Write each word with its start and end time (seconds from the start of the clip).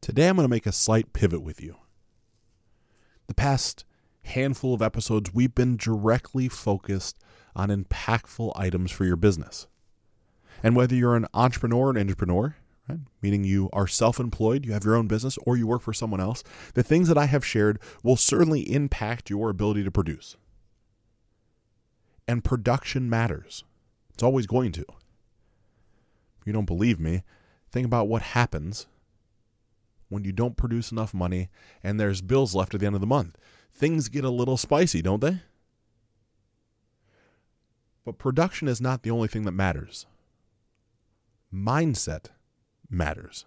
Today 0.00 0.28
I'm 0.28 0.36
going 0.36 0.44
to 0.46 0.50
make 0.50 0.66
a 0.66 0.72
slight 0.72 1.12
pivot 1.12 1.42
with 1.42 1.60
you. 1.60 1.76
The 3.26 3.34
past 3.34 3.84
handful 4.22 4.72
of 4.72 4.80
episodes, 4.80 5.34
we've 5.34 5.54
been 5.54 5.76
directly 5.76 6.48
focused 6.48 7.18
on 7.54 7.68
impactful 7.68 8.52
items 8.56 8.90
for 8.90 9.04
your 9.04 9.16
business. 9.16 9.66
And 10.62 10.74
whether 10.74 10.94
you're 10.94 11.16
an 11.16 11.26
entrepreneur, 11.34 11.90
an 11.90 11.98
entrepreneur, 11.98 12.56
right, 12.88 13.00
meaning 13.20 13.44
you 13.44 13.68
are 13.74 13.86
self 13.86 14.18
employed, 14.18 14.64
you 14.64 14.72
have 14.72 14.84
your 14.84 14.96
own 14.96 15.06
business, 15.06 15.36
or 15.44 15.58
you 15.58 15.66
work 15.66 15.82
for 15.82 15.92
someone 15.92 16.20
else, 16.20 16.42
the 16.72 16.82
things 16.82 17.08
that 17.08 17.18
I 17.18 17.26
have 17.26 17.44
shared 17.44 17.78
will 18.02 18.16
certainly 18.16 18.72
impact 18.72 19.28
your 19.28 19.50
ability 19.50 19.84
to 19.84 19.90
produce. 19.90 20.36
And 22.26 22.42
production 22.42 23.10
matters, 23.10 23.64
it's 24.14 24.22
always 24.22 24.46
going 24.46 24.72
to. 24.72 24.84
If 26.40 26.46
you 26.46 26.54
don't 26.54 26.64
believe 26.64 26.98
me, 26.98 27.22
think 27.70 27.84
about 27.84 28.08
what 28.08 28.22
happens 28.22 28.86
when 30.10 30.24
you 30.24 30.32
don't 30.32 30.58
produce 30.58 30.92
enough 30.92 31.14
money 31.14 31.48
and 31.82 31.98
there's 31.98 32.20
bills 32.20 32.54
left 32.54 32.74
at 32.74 32.80
the 32.80 32.86
end 32.86 32.94
of 32.94 33.00
the 33.00 33.06
month. 33.06 33.38
Things 33.72 34.10
get 34.10 34.24
a 34.24 34.30
little 34.30 34.58
spicy, 34.58 35.00
don't 35.00 35.22
they? 35.22 35.38
But 38.04 38.18
production 38.18 38.68
is 38.68 38.80
not 38.80 39.02
the 39.02 39.10
only 39.10 39.28
thing 39.28 39.44
that 39.44 39.52
matters. 39.52 40.04
Mindset 41.54 42.26
matters. 42.90 43.46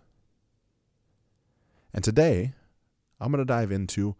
And 1.94 2.04
today, 2.04 2.54
I'm 3.20 3.32
going 3.32 3.40
to 3.40 3.46
dive 3.46 3.72
into 3.72 4.16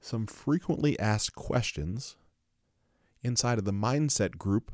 some 0.00 0.26
frequently 0.26 0.98
asked 0.98 1.34
questions 1.34 2.16
inside 3.22 3.58
of 3.58 3.64
the 3.64 3.72
mindset 3.72 4.36
group 4.36 4.72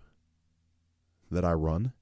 that 1.30 1.44
I 1.44 1.52
run. 1.52 1.92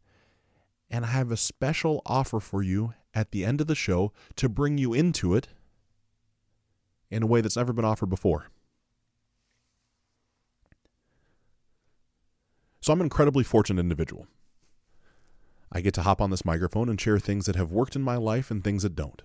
And 0.90 1.04
I 1.04 1.08
have 1.08 1.30
a 1.30 1.36
special 1.36 2.02
offer 2.06 2.40
for 2.40 2.62
you 2.62 2.94
at 3.14 3.30
the 3.30 3.44
end 3.44 3.60
of 3.60 3.66
the 3.66 3.74
show 3.74 4.12
to 4.36 4.48
bring 4.48 4.78
you 4.78 4.94
into 4.94 5.34
it 5.34 5.48
in 7.10 7.22
a 7.22 7.26
way 7.26 7.40
that's 7.40 7.56
never 7.56 7.72
been 7.72 7.84
offered 7.84 8.08
before. 8.08 8.46
So 12.80 12.92
I'm 12.92 13.00
an 13.00 13.06
incredibly 13.06 13.44
fortunate 13.44 13.80
individual. 13.80 14.26
I 15.70 15.82
get 15.82 15.92
to 15.94 16.02
hop 16.02 16.22
on 16.22 16.30
this 16.30 16.44
microphone 16.44 16.88
and 16.88 16.98
share 16.98 17.18
things 17.18 17.44
that 17.46 17.56
have 17.56 17.70
worked 17.70 17.94
in 17.94 18.02
my 18.02 18.16
life 18.16 18.50
and 18.50 18.64
things 18.64 18.82
that 18.82 18.94
don't. 18.94 19.22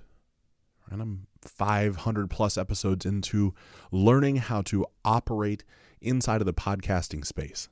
And 0.89 1.01
I'm 1.01 1.27
500 1.41 2.29
plus 2.29 2.57
episodes 2.57 3.05
into 3.05 3.53
learning 3.91 4.37
how 4.37 4.61
to 4.63 4.85
operate 5.05 5.63
inside 6.01 6.41
of 6.41 6.45
the 6.45 6.53
podcasting 6.53 7.25
space. 7.25 7.69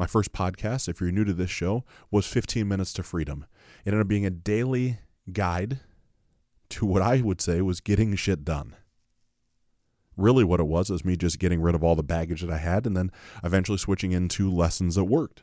My 0.00 0.06
first 0.06 0.32
podcast, 0.32 0.88
if 0.88 0.98
you're 0.98 1.12
new 1.12 1.26
to 1.26 1.34
this 1.34 1.50
show, 1.50 1.84
was 2.10 2.24
15 2.24 2.66
Minutes 2.66 2.94
to 2.94 3.02
Freedom. 3.02 3.44
It 3.84 3.90
ended 3.90 4.00
up 4.00 4.08
being 4.08 4.24
a 4.24 4.30
daily 4.30 5.00
guide 5.30 5.80
to 6.70 6.86
what 6.86 7.02
I 7.02 7.20
would 7.20 7.42
say 7.42 7.60
was 7.60 7.82
getting 7.82 8.14
shit 8.14 8.42
done. 8.42 8.76
Really, 10.16 10.42
what 10.42 10.58
it 10.58 10.66
was 10.66 10.88
was 10.88 11.04
me 11.04 11.18
just 11.18 11.38
getting 11.38 11.60
rid 11.60 11.74
of 11.74 11.84
all 11.84 11.96
the 11.96 12.02
baggage 12.02 12.40
that 12.40 12.50
I 12.50 12.56
had 12.56 12.86
and 12.86 12.96
then 12.96 13.12
eventually 13.44 13.76
switching 13.76 14.12
into 14.12 14.50
lessons 14.50 14.94
that 14.94 15.04
worked. 15.04 15.42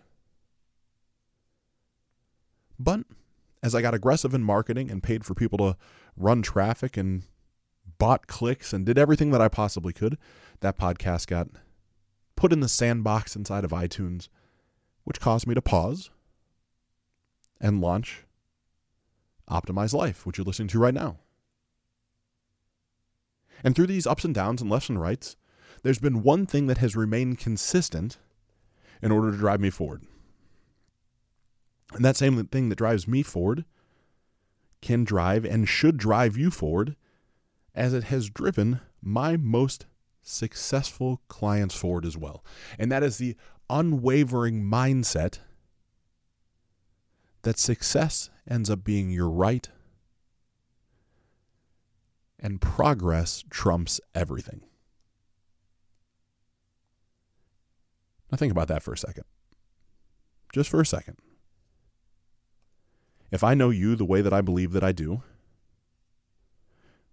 But 2.80 3.02
as 3.62 3.76
I 3.76 3.84
got 3.84 3.94
aggressive 3.94 4.34
in 4.34 4.42
marketing 4.44 4.90
and 4.90 5.04
paid 5.04 5.24
for 5.24 5.36
people 5.36 5.60
to 5.60 5.78
run 6.16 6.42
traffic 6.42 6.98
and 6.98 7.22
bought 8.00 8.26
clicks 8.26 8.74
and 8.74 8.88
did 8.88 8.98
everything 8.98 9.30
that 9.30 9.42
I 9.42 9.50
possibly 9.50 9.94
could, 9.94 10.18
that 10.62 10.80
podcast 10.80 11.28
got 11.28 11.48
put 12.36 12.52
in 12.52 12.62
the 12.62 12.68
sandbox 12.68 13.36
inside 13.36 13.64
of 13.64 13.70
iTunes 13.70 14.30
which 15.08 15.22
caused 15.22 15.48
me 15.48 15.56
to 15.56 15.62
pause 15.62 16.10
and 17.62 17.80
launch 17.80 18.26
Optimize 19.50 19.94
Life, 19.94 20.26
which 20.26 20.38
you're 20.38 20.44
listening 20.44 20.68
to 20.68 20.80
right 20.80 20.94
now. 20.94 21.16
And 23.64 23.74
through 23.74 23.88
these 23.88 24.06
ups 24.06 24.26
and 24.26 24.36
downs 24.36 24.62
and 24.62 24.70
lefts 24.70 24.90
and 24.90 25.00
rights, 25.00 25.38
there's 25.82 26.00
been 26.00 26.24
one 26.24 26.46
thing 26.46 26.68
that 26.68 26.80
has 26.80 26.98
remained 26.98 27.40
consistent 27.40 28.18
in 29.02 29.14
order 29.14 29.32
to 29.32 29.38
drive 29.38 29.62
me 29.62 29.70
forward. 29.70 30.04
And 31.94 32.04
that 32.04 32.18
same 32.18 32.46
thing 32.48 32.68
that 32.68 32.76
drives 32.76 33.08
me 33.08 33.24
forward 33.24 33.64
can 34.82 35.06
drive 35.06 35.46
and 35.46 35.70
should 35.70 35.96
drive 35.96 36.36
you 36.36 36.52
forward 36.52 36.98
as 37.74 37.94
it 37.94 38.04
has 38.04 38.30
driven 38.30 38.82
my 39.02 39.38
most 39.38 39.86
successful 40.22 41.22
clients 41.30 41.76
forward 41.76 42.06
as 42.06 42.18
well. 42.18 42.44
And 42.78 42.92
that 42.92 43.04
is 43.04 43.20
the 43.20 43.38
unwavering 43.70 44.64
mindset 44.64 45.40
that 47.42 47.60
success 47.60 48.30
ends 48.50 48.70
up 48.70 48.84
being 48.84 49.10
your 49.10 49.30
right 49.30 49.70
and 52.40 52.62
progress 52.62 53.44
trumps 53.50 54.00
everything. 54.14 54.62
Now, 58.32 58.38
think 58.38 58.52
about 58.52 58.68
that 58.68 58.84
for 58.84 58.94
a 58.94 58.98
second. 58.98 59.24
Just 60.54 60.70
for 60.70 60.82
a 60.82 60.86
second. 60.86 61.18
If 63.32 63.44
I 63.44 63.54
know 63.54 63.70
you 63.70 63.96
the 63.96 64.06
way 64.06 64.22
that 64.22 64.34
I 64.34 64.42
believe 64.42 64.72
that 64.74 64.84
I 64.84 64.92
do, 64.92 65.24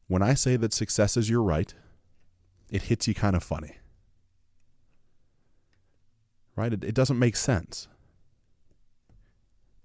when 0.06 0.22
I 0.22 0.34
say 0.34 0.56
that 0.56 0.72
success 0.72 1.16
is 1.16 1.31
your 1.31 1.42
right, 1.42 1.75
it 2.71 2.82
hits 2.82 3.09
you 3.09 3.15
kind 3.15 3.36
of 3.36 3.42
funny 3.42 3.76
right? 6.56 6.72
It, 6.72 6.84
it 6.84 6.94
doesn't 6.94 7.19
make 7.19 7.37
sense. 7.37 7.88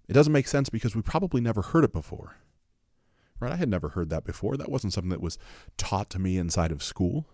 It 0.07 0.13
doesn't 0.13 0.34
make 0.34 0.47
sense 0.47 0.69
because 0.69 0.96
we 0.96 1.02
probably 1.02 1.41
never 1.41 1.62
heard 1.62 1.84
it 1.84 1.94
before. 1.94 2.38
Right? 3.40 3.53
I 3.53 3.57
had 3.57 3.69
never 3.69 3.90
heard 3.90 4.09
that 4.09 4.25
before. 4.25 4.57
That 4.57 4.69
wasn't 4.69 4.94
something 4.94 5.12
that 5.12 5.22
was 5.22 5.38
taught 5.78 6.09
to 6.12 6.19
me 6.19 6.38
inside 6.38 6.72
of 6.72 6.84
school. 6.84 7.25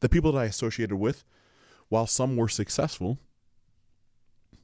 The 0.00 0.08
people 0.08 0.32
that 0.32 0.38
I 0.38 0.44
associated 0.46 0.96
with, 0.96 1.24
while 1.88 2.06
some 2.06 2.36
were 2.36 2.48
successful, 2.48 3.18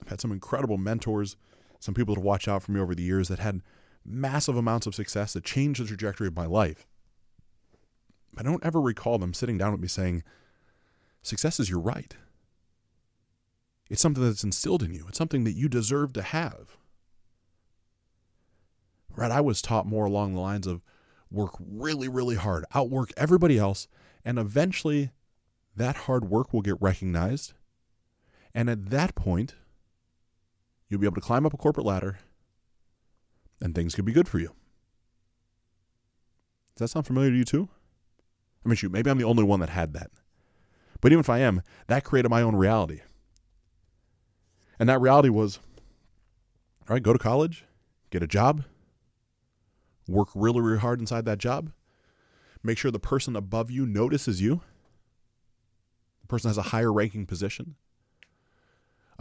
I've 0.03 0.09
had 0.09 0.21
some 0.21 0.33
incredible 0.33 0.79
mentors, 0.79 1.37
some 1.79 1.95
people 1.95 2.15
to 2.15 2.21
watch 2.21 2.49
out 2.49 2.63
for 2.63 2.73
me 2.73 2.81
over 2.81 2.95
the 2.95 3.03
years 3.03 3.29
that 3.29 3.39
had 3.39 3.61
massive 4.05 4.57
amounts 4.57 4.87
of 4.87 4.95
success 4.95 5.35
that 5.35 5.45
changed 5.45 5.81
the 5.81 5.87
trajectory 5.87 6.27
of 6.27 6.35
my 6.35 6.47
life. 6.47 6.87
I 8.37 8.43
don't 8.43 8.65
ever 8.65 8.81
recall 8.81 9.19
them 9.19 9.35
sitting 9.35 9.59
down 9.59 9.73
with 9.73 9.81
me 9.81 9.89
saying, 9.89 10.23
Success 11.23 11.61
is 11.61 11.69
your 11.69 11.81
right. 11.81 12.17
It's 13.89 14.03
something 14.03 14.25
that's 14.25 14.45
instilled 14.45 14.83
in 14.83 14.93
you. 14.93 15.07
It's 15.09 15.19
something 15.19 15.45
that 15.45 15.53
you 15.53 15.69
deserve 15.69 16.13
to 16.15 16.23
have. 16.23 16.77
Right? 19.17 19.31
I 19.31 19.41
was 19.41 19.63
taught 19.63 19.87
more 19.87 20.05
along 20.05 20.35
the 20.35 20.41
lines 20.41 20.67
of 20.67 20.83
work 21.31 21.55
really, 21.59 22.09
really 22.09 22.37
hard, 22.37 22.65
outwork 22.75 23.11
everybody 23.17 23.59
else, 23.59 23.89
and 24.25 24.39
eventually 24.39 25.11
that 25.75 25.97
hard 25.97 26.29
work 26.29 26.53
will 26.53 26.63
get 26.63 26.81
recognized. 26.81 27.55
And 28.55 28.69
at 28.69 28.91
that 28.91 29.15
point, 29.15 29.55
you'll 30.89 31.01
be 31.01 31.07
able 31.07 31.17
to 31.17 31.21
climb 31.21 31.47
up 31.47 31.55
a 31.55 31.59
corporate 31.59 31.87
ladder 31.87 32.19
and 33.61 33.75
things 33.75 33.95
could 33.95 34.05
be 34.05 34.13
good 34.13 34.29
for 34.29 34.39
you. 34.39 34.53
Does 36.77 36.81
that 36.81 36.89
sound 36.89 37.07
familiar 37.07 37.31
to 37.31 37.37
you 37.37 37.45
too? 37.45 37.69
I 38.65 38.69
mean, 38.69 38.77
shoot, 38.77 38.93
maybe 38.93 39.11
I'm 39.11 39.19
the 39.19 39.25
only 39.25 39.43
one 39.43 39.61
that 39.61 39.71
had 39.71 39.93
that. 39.95 40.11
But 41.01 41.13
even 41.13 41.21
if 41.21 41.31
I 41.31 41.39
am, 41.39 41.63
that 41.87 42.05
created 42.05 42.29
my 42.29 42.43
own 42.43 42.57
reality. 42.57 43.01
And 44.79 44.89
that 44.89 45.01
reality 45.01 45.29
was 45.29 45.59
all 46.89 46.95
right, 46.95 47.03
go 47.03 47.13
to 47.13 47.19
college, 47.19 47.65
get 48.11 48.23
a 48.23 48.27
job, 48.27 48.65
work 50.07 50.29
really, 50.35 50.61
really 50.61 50.79
hard 50.79 51.01
inside 51.01 51.27
that 51.27 51.39
job, 51.39 51.71
make 52.63 52.79
sure 52.79 52.91
the 52.91 52.99
person 52.99 53.37
above 53.37 53.71
you 53.71 53.85
notices 53.85 54.41
you, 54.41 54.63
the 56.23 56.27
person 56.29 56.49
has 56.49 56.57
a 56.57 56.63
higher 56.63 56.93
ranking 56.93 57.27
position, 57.27 57.75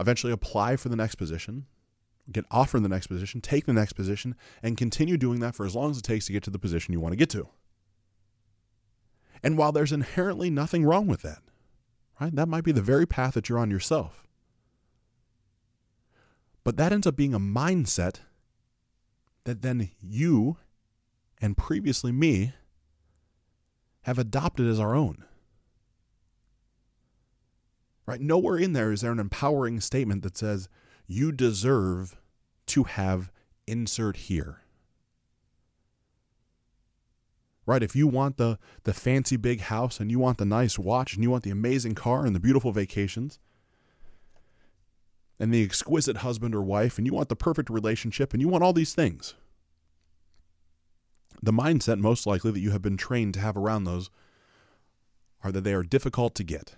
eventually 0.00 0.32
apply 0.32 0.76
for 0.76 0.88
the 0.88 0.96
next 0.96 1.16
position, 1.16 1.66
get 2.32 2.46
offered 2.50 2.82
the 2.82 2.88
next 2.88 3.08
position, 3.08 3.40
take 3.40 3.66
the 3.66 3.72
next 3.72 3.92
position, 3.92 4.34
and 4.62 4.76
continue 4.78 5.18
doing 5.18 5.40
that 5.40 5.54
for 5.54 5.66
as 5.66 5.76
long 5.76 5.90
as 5.90 5.98
it 5.98 6.04
takes 6.04 6.26
to 6.26 6.32
get 6.32 6.42
to 6.42 6.50
the 6.50 6.58
position 6.58 6.92
you 6.92 7.00
want 7.00 7.12
to 7.12 7.16
get 7.16 7.30
to. 7.30 7.48
And 9.42 9.58
while 9.58 9.72
there's 9.72 9.92
inherently 9.92 10.50
nothing 10.50 10.84
wrong 10.84 11.06
with 11.06 11.22
that, 11.22 11.42
right? 12.20 12.34
That 12.34 12.48
might 12.48 12.64
be 12.64 12.72
the 12.72 12.82
very 12.82 13.06
path 13.06 13.34
that 13.34 13.48
you're 13.48 13.58
on 13.58 13.70
yourself. 13.70 14.27
But 16.64 16.76
that 16.76 16.92
ends 16.92 17.06
up 17.06 17.16
being 17.16 17.34
a 17.34 17.40
mindset 17.40 18.20
that 19.44 19.62
then 19.62 19.90
you 20.00 20.58
and 21.40 21.56
previously 21.56 22.12
me 22.12 22.52
have 24.02 24.18
adopted 24.18 24.66
as 24.66 24.80
our 24.80 24.94
own. 24.94 25.24
Right? 28.06 28.20
Nowhere 28.20 28.56
in 28.56 28.72
there 28.72 28.92
is 28.92 29.02
there 29.02 29.12
an 29.12 29.18
empowering 29.18 29.80
statement 29.80 30.22
that 30.22 30.36
says 30.36 30.68
you 31.06 31.30
deserve 31.32 32.16
to 32.66 32.84
have 32.84 33.30
insert 33.66 34.16
here. 34.16 34.62
Right? 37.66 37.82
If 37.82 37.94
you 37.94 38.06
want 38.06 38.38
the 38.38 38.58
the 38.84 38.94
fancy 38.94 39.36
big 39.36 39.60
house 39.60 40.00
and 40.00 40.10
you 40.10 40.18
want 40.18 40.38
the 40.38 40.46
nice 40.46 40.78
watch 40.78 41.14
and 41.14 41.22
you 41.22 41.30
want 41.30 41.44
the 41.44 41.50
amazing 41.50 41.94
car 41.94 42.24
and 42.24 42.34
the 42.34 42.40
beautiful 42.40 42.72
vacations, 42.72 43.38
and 45.38 45.52
the 45.52 45.62
exquisite 45.62 46.18
husband 46.18 46.54
or 46.54 46.62
wife, 46.62 46.98
and 46.98 47.06
you 47.06 47.14
want 47.14 47.28
the 47.28 47.36
perfect 47.36 47.70
relationship, 47.70 48.32
and 48.32 48.40
you 48.42 48.48
want 48.48 48.64
all 48.64 48.72
these 48.72 48.94
things. 48.94 49.34
The 51.42 51.52
mindset, 51.52 51.98
most 51.98 52.26
likely, 52.26 52.50
that 52.50 52.60
you 52.60 52.72
have 52.72 52.82
been 52.82 52.96
trained 52.96 53.34
to 53.34 53.40
have 53.40 53.56
around 53.56 53.84
those 53.84 54.10
are 55.44 55.52
that 55.52 55.62
they 55.62 55.72
are 55.72 55.84
difficult 55.84 56.34
to 56.34 56.42
get 56.42 56.74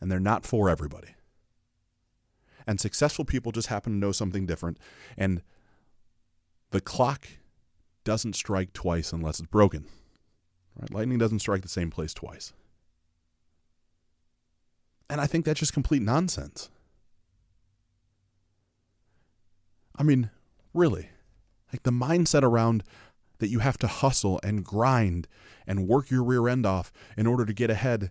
and 0.00 0.10
they're 0.10 0.18
not 0.18 0.46
for 0.46 0.68
everybody. 0.68 1.14
And 2.66 2.80
successful 2.80 3.24
people 3.24 3.52
just 3.52 3.68
happen 3.68 3.92
to 3.92 3.98
know 3.98 4.12
something 4.12 4.46
different. 4.46 4.78
And 5.16 5.42
the 6.70 6.80
clock 6.80 7.28
doesn't 8.04 8.34
strike 8.34 8.72
twice 8.72 9.12
unless 9.12 9.40
it's 9.40 9.48
broken. 9.48 9.86
Right? 10.78 10.92
Lightning 10.92 11.18
doesn't 11.18 11.40
strike 11.40 11.62
the 11.62 11.68
same 11.68 11.90
place 11.90 12.14
twice. 12.14 12.52
And 15.08 15.20
I 15.20 15.26
think 15.26 15.44
that's 15.44 15.60
just 15.60 15.72
complete 15.72 16.02
nonsense. 16.02 16.70
I 20.00 20.02
mean, 20.02 20.30
really. 20.72 21.10
Like 21.70 21.82
the 21.82 21.90
mindset 21.90 22.42
around 22.42 22.82
that 23.38 23.50
you 23.50 23.58
have 23.58 23.76
to 23.78 23.86
hustle 23.86 24.40
and 24.42 24.64
grind 24.64 25.28
and 25.66 25.86
work 25.86 26.10
your 26.10 26.24
rear 26.24 26.48
end 26.48 26.64
off 26.64 26.90
in 27.18 27.26
order 27.26 27.44
to 27.44 27.52
get 27.52 27.68
ahead. 27.68 28.10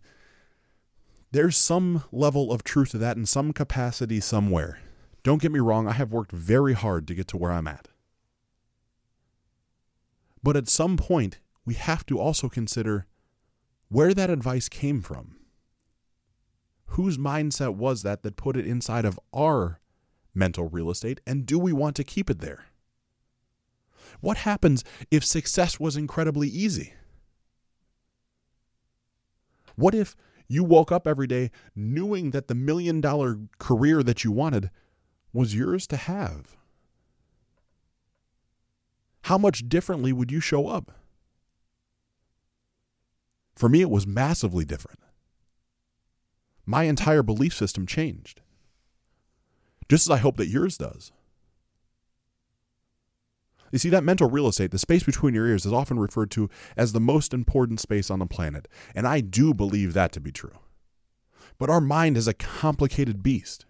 There's 1.31 1.57
some 1.57 2.03
level 2.11 2.51
of 2.51 2.63
truth 2.63 2.91
to 2.91 2.99
that 2.99 3.17
in 3.17 3.25
some 3.25 3.53
capacity 3.53 4.19
somewhere. 4.19 4.79
Don't 5.23 5.41
get 5.41 5.51
me 5.51 5.59
wrong, 5.59 5.87
I 5.87 5.93
have 5.93 6.11
worked 6.11 6.31
very 6.31 6.73
hard 6.73 7.07
to 7.07 7.15
get 7.15 7.27
to 7.29 7.37
where 7.37 7.51
I'm 7.51 7.67
at. 7.67 7.87
But 10.43 10.55
at 10.55 10.69
some 10.69 10.95
point, 10.95 11.39
we 11.65 11.73
have 11.73 12.05
to 12.05 12.19
also 12.19 12.49
consider 12.49 13.07
where 13.89 14.13
that 14.13 14.29
advice 14.29 14.69
came 14.69 15.01
from. 15.01 15.37
Whose 16.93 17.17
mindset 17.17 17.75
was 17.75 18.03
that 18.03 18.21
that 18.21 18.37
put 18.37 18.55
it 18.55 18.67
inside 18.67 19.05
of 19.05 19.19
our 19.33 19.79
mental 20.39 20.67
real 20.69 20.89
estate, 20.89 21.21
and 21.27 21.45
do 21.45 21.59
we 21.59 21.71
want 21.71 21.95
to 21.97 22.03
keep 22.03 22.29
it 22.29 22.39
there? 22.39 22.65
What 24.21 24.37
happens 24.37 24.83
if 25.11 25.23
success 25.23 25.79
was 25.79 25.95
incredibly 25.95 26.47
easy? 26.47 26.93
What 29.75 29.93
if 29.93 30.15
you 30.47 30.63
woke 30.63 30.91
up 30.91 31.07
every 31.07 31.27
day 31.27 31.51
knowing 31.75 32.31
that 32.31 32.47
the 32.47 32.55
million 32.55 33.01
dollar 33.01 33.37
career 33.59 34.01
that 34.01 34.23
you 34.23 34.31
wanted 34.31 34.71
was 35.31 35.55
yours 35.55 35.85
to 35.87 35.97
have? 35.97 36.57
How 39.23 39.37
much 39.37 39.69
differently 39.69 40.11
would 40.11 40.31
you 40.31 40.39
show 40.39 40.67
up? 40.67 40.91
For 43.55 43.69
me, 43.69 43.81
it 43.81 43.89
was 43.89 44.07
massively 44.07 44.65
different. 44.65 44.99
My 46.65 46.83
entire 46.83 47.23
belief 47.23 47.53
system 47.53 47.85
changed, 47.85 48.41
just 49.89 50.07
as 50.07 50.11
I 50.11 50.17
hope 50.17 50.37
that 50.37 50.47
yours 50.47 50.77
does. 50.77 51.11
You 53.71 53.79
see, 53.79 53.89
that 53.89 54.03
mental 54.03 54.29
real 54.29 54.47
estate, 54.47 54.71
the 54.71 54.79
space 54.79 55.03
between 55.03 55.33
your 55.33 55.47
ears, 55.47 55.65
is 55.65 55.73
often 55.73 55.99
referred 55.99 56.31
to 56.31 56.49
as 56.75 56.91
the 56.91 56.99
most 56.99 57.33
important 57.33 57.79
space 57.79 58.09
on 58.09 58.19
the 58.19 58.25
planet. 58.25 58.67
And 58.95 59.07
I 59.07 59.21
do 59.21 59.53
believe 59.53 59.93
that 59.93 60.11
to 60.13 60.19
be 60.19 60.31
true. 60.31 60.57
But 61.59 61.69
our 61.69 61.81
mind 61.81 62.17
is 62.17 62.27
a 62.27 62.33
complicated 62.33 63.21
beast. 63.21 63.65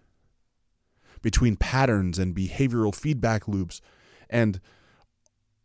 Between 1.22 1.56
patterns 1.56 2.18
and 2.18 2.34
behavioral 2.34 2.94
feedback 2.94 3.46
loops 3.46 3.82
and 4.30 4.60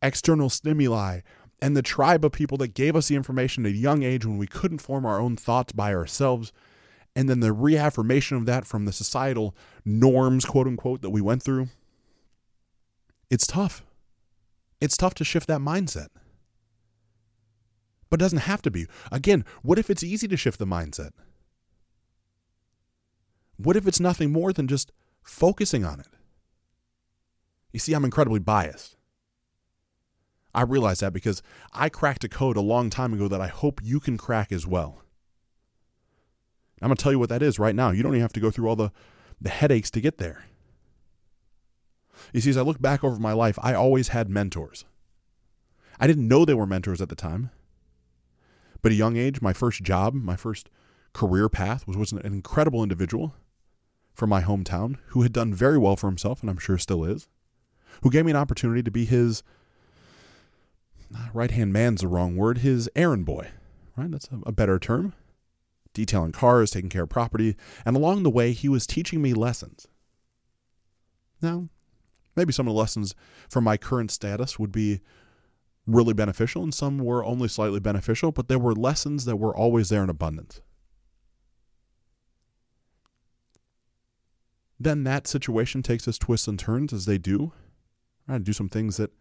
external 0.01 0.49
stimuli 0.49 1.21
and 1.61 1.77
the 1.77 1.81
tribe 1.81 2.25
of 2.25 2.33
people 2.33 2.57
that 2.57 2.73
gave 2.73 2.95
us 2.95 3.07
the 3.07 3.15
information 3.15 3.65
at 3.65 3.71
a 3.71 3.75
young 3.75 4.03
age 4.03 4.25
when 4.25 4.37
we 4.37 4.47
couldn't 4.47 4.79
form 4.79 5.05
our 5.05 5.19
own 5.19 5.37
thoughts 5.37 5.71
by 5.71 5.93
ourselves, 5.93 6.51
and 7.15 7.29
then 7.29 7.39
the 7.39 7.53
reaffirmation 7.53 8.37
of 8.37 8.45
that 8.45 8.65
from 8.65 8.85
the 8.85 8.91
societal 8.91 9.55
norms, 9.85 10.45
quote 10.45 10.67
unquote, 10.67 11.01
that 11.01 11.11
we 11.11 11.21
went 11.21 11.41
through, 11.41 11.69
it's 13.29 13.47
tough. 13.47 13.83
It's 14.81 14.97
tough 14.97 15.13
to 15.15 15.23
shift 15.23 15.47
that 15.47 15.61
mindset. 15.61 16.07
But 18.09 18.19
it 18.19 18.23
doesn't 18.23 18.39
have 18.39 18.61
to 18.63 18.71
be. 18.71 18.87
Again, 19.11 19.45
what 19.61 19.79
if 19.79 19.89
it's 19.89 20.03
easy 20.03 20.27
to 20.27 20.37
shift 20.37 20.59
the 20.59 20.65
mindset? 20.65 21.11
What 23.57 23.75
if 23.75 23.87
it's 23.87 23.99
nothing 23.99 24.31
more 24.31 24.51
than 24.51 24.67
just 24.67 24.91
focusing 25.23 25.85
on 25.85 26.01
it? 26.01 26.07
You 27.71 27.79
see, 27.79 27.93
I'm 27.93 28.05
incredibly 28.05 28.39
biased. 28.39 28.95
I 30.53 30.61
realize 30.61 30.99
that 30.99 31.13
because 31.13 31.41
I 31.73 31.89
cracked 31.89 32.23
a 32.23 32.29
code 32.29 32.57
a 32.57 32.61
long 32.61 32.89
time 32.89 33.13
ago 33.13 33.27
that 33.27 33.41
I 33.41 33.47
hope 33.47 33.81
you 33.83 33.99
can 33.99 34.17
crack 34.17 34.51
as 34.51 34.67
well. 34.67 35.04
I'm 36.85 36.89
going 36.89 36.97
to 36.97 37.01
tell 37.01 37.11
you 37.11 37.17
what 37.17 37.29
that 37.29 37.41
is 37.41 37.57
right 37.57 37.73
now. 37.73 37.89
You 37.89 38.03
don't 38.03 38.11
even 38.11 38.21
have 38.21 38.33
to 38.33 38.39
go 38.39 38.51
through 38.51 38.69
all 38.69 38.75
the, 38.75 38.91
the 39.41 39.49
headaches 39.49 39.89
to 39.89 39.99
get 39.99 40.19
there. 40.19 40.45
You 42.31 42.41
see, 42.41 42.51
as 42.51 42.57
I 42.57 42.61
look 42.61 42.79
back 42.79 43.03
over 43.03 43.19
my 43.19 43.33
life, 43.33 43.57
I 43.59 43.73
always 43.73 44.09
had 44.09 44.29
mentors. 44.29 44.85
I 45.99 46.05
didn't 46.05 46.27
know 46.27 46.45
they 46.45 46.53
were 46.53 46.67
mentors 46.67 47.01
at 47.01 47.09
the 47.09 47.15
time. 47.15 47.49
But 48.83 48.91
at 48.91 48.97
a 48.97 48.99
young 48.99 49.17
age, 49.17 49.41
my 49.41 49.51
first 49.51 49.81
job, 49.81 50.13
my 50.13 50.35
first 50.35 50.69
career 51.11 51.49
path 51.49 51.87
was, 51.87 51.97
was 51.97 52.11
an 52.11 52.21
incredible 52.23 52.83
individual 52.83 53.33
from 54.13 54.29
my 54.29 54.43
hometown 54.43 54.97
who 55.07 55.23
had 55.23 55.33
done 55.33 55.55
very 55.55 55.79
well 55.79 55.95
for 55.95 56.05
himself, 56.05 56.41
and 56.41 56.51
I'm 56.51 56.59
sure 56.59 56.77
still 56.77 57.03
is, 57.03 57.27
who 58.03 58.11
gave 58.11 58.25
me 58.25 58.31
an 58.31 58.37
opportunity 58.37 58.83
to 58.83 58.91
be 58.91 59.05
his 59.05 59.41
ah, 61.15 61.31
right 61.33 61.49
hand 61.49 61.73
man's 61.73 62.01
the 62.01 62.07
wrong 62.07 62.35
word, 62.35 62.59
his 62.59 62.87
errand 62.95 63.25
boy, 63.25 63.49
right? 63.97 64.11
That's 64.11 64.27
a, 64.27 64.37
a 64.45 64.51
better 64.51 64.77
term. 64.77 65.13
Detailing 65.95 66.31
cars, 66.31 66.69
taking 66.69 66.91
care 66.91 67.03
of 67.03 67.09
property, 67.09 67.55
and 67.85 67.95
along 67.95 68.21
the 68.21 68.29
way, 68.29 68.51
he 68.51 68.69
was 68.69 68.85
teaching 68.85 69.21
me 69.21 69.33
lessons. 69.33 69.87
Now, 71.41 71.69
Maybe 72.35 72.51
some 72.51 72.67
of 72.67 72.73
the 72.73 72.79
lessons 72.79 73.15
from 73.49 73.63
my 73.63 73.77
current 73.77 74.11
status 74.11 74.59
would 74.59 74.71
be 74.71 75.01
really 75.87 76.13
beneficial, 76.13 76.63
and 76.63 76.73
some 76.73 76.97
were 76.97 77.23
only 77.23 77.47
slightly 77.47 77.79
beneficial, 77.79 78.31
but 78.31 78.47
there 78.47 78.59
were 78.59 78.73
lessons 78.73 79.25
that 79.25 79.37
were 79.37 79.55
always 79.55 79.89
there 79.89 80.03
in 80.03 80.09
abundance. 80.09 80.61
Then 84.77 85.05
that 85.05 85.27
situation 85.27 85.81
takes 85.81 86.07
its 86.07 86.17
twists 86.17 86.47
and 86.47 86.59
turns 86.59 86.91
as 86.91 87.05
they 87.05 87.17
do. 87.17 87.53
Right? 88.27 88.43
Do 88.43 88.51
some 88.51 88.67
things 88.67 88.97
that 88.97 89.11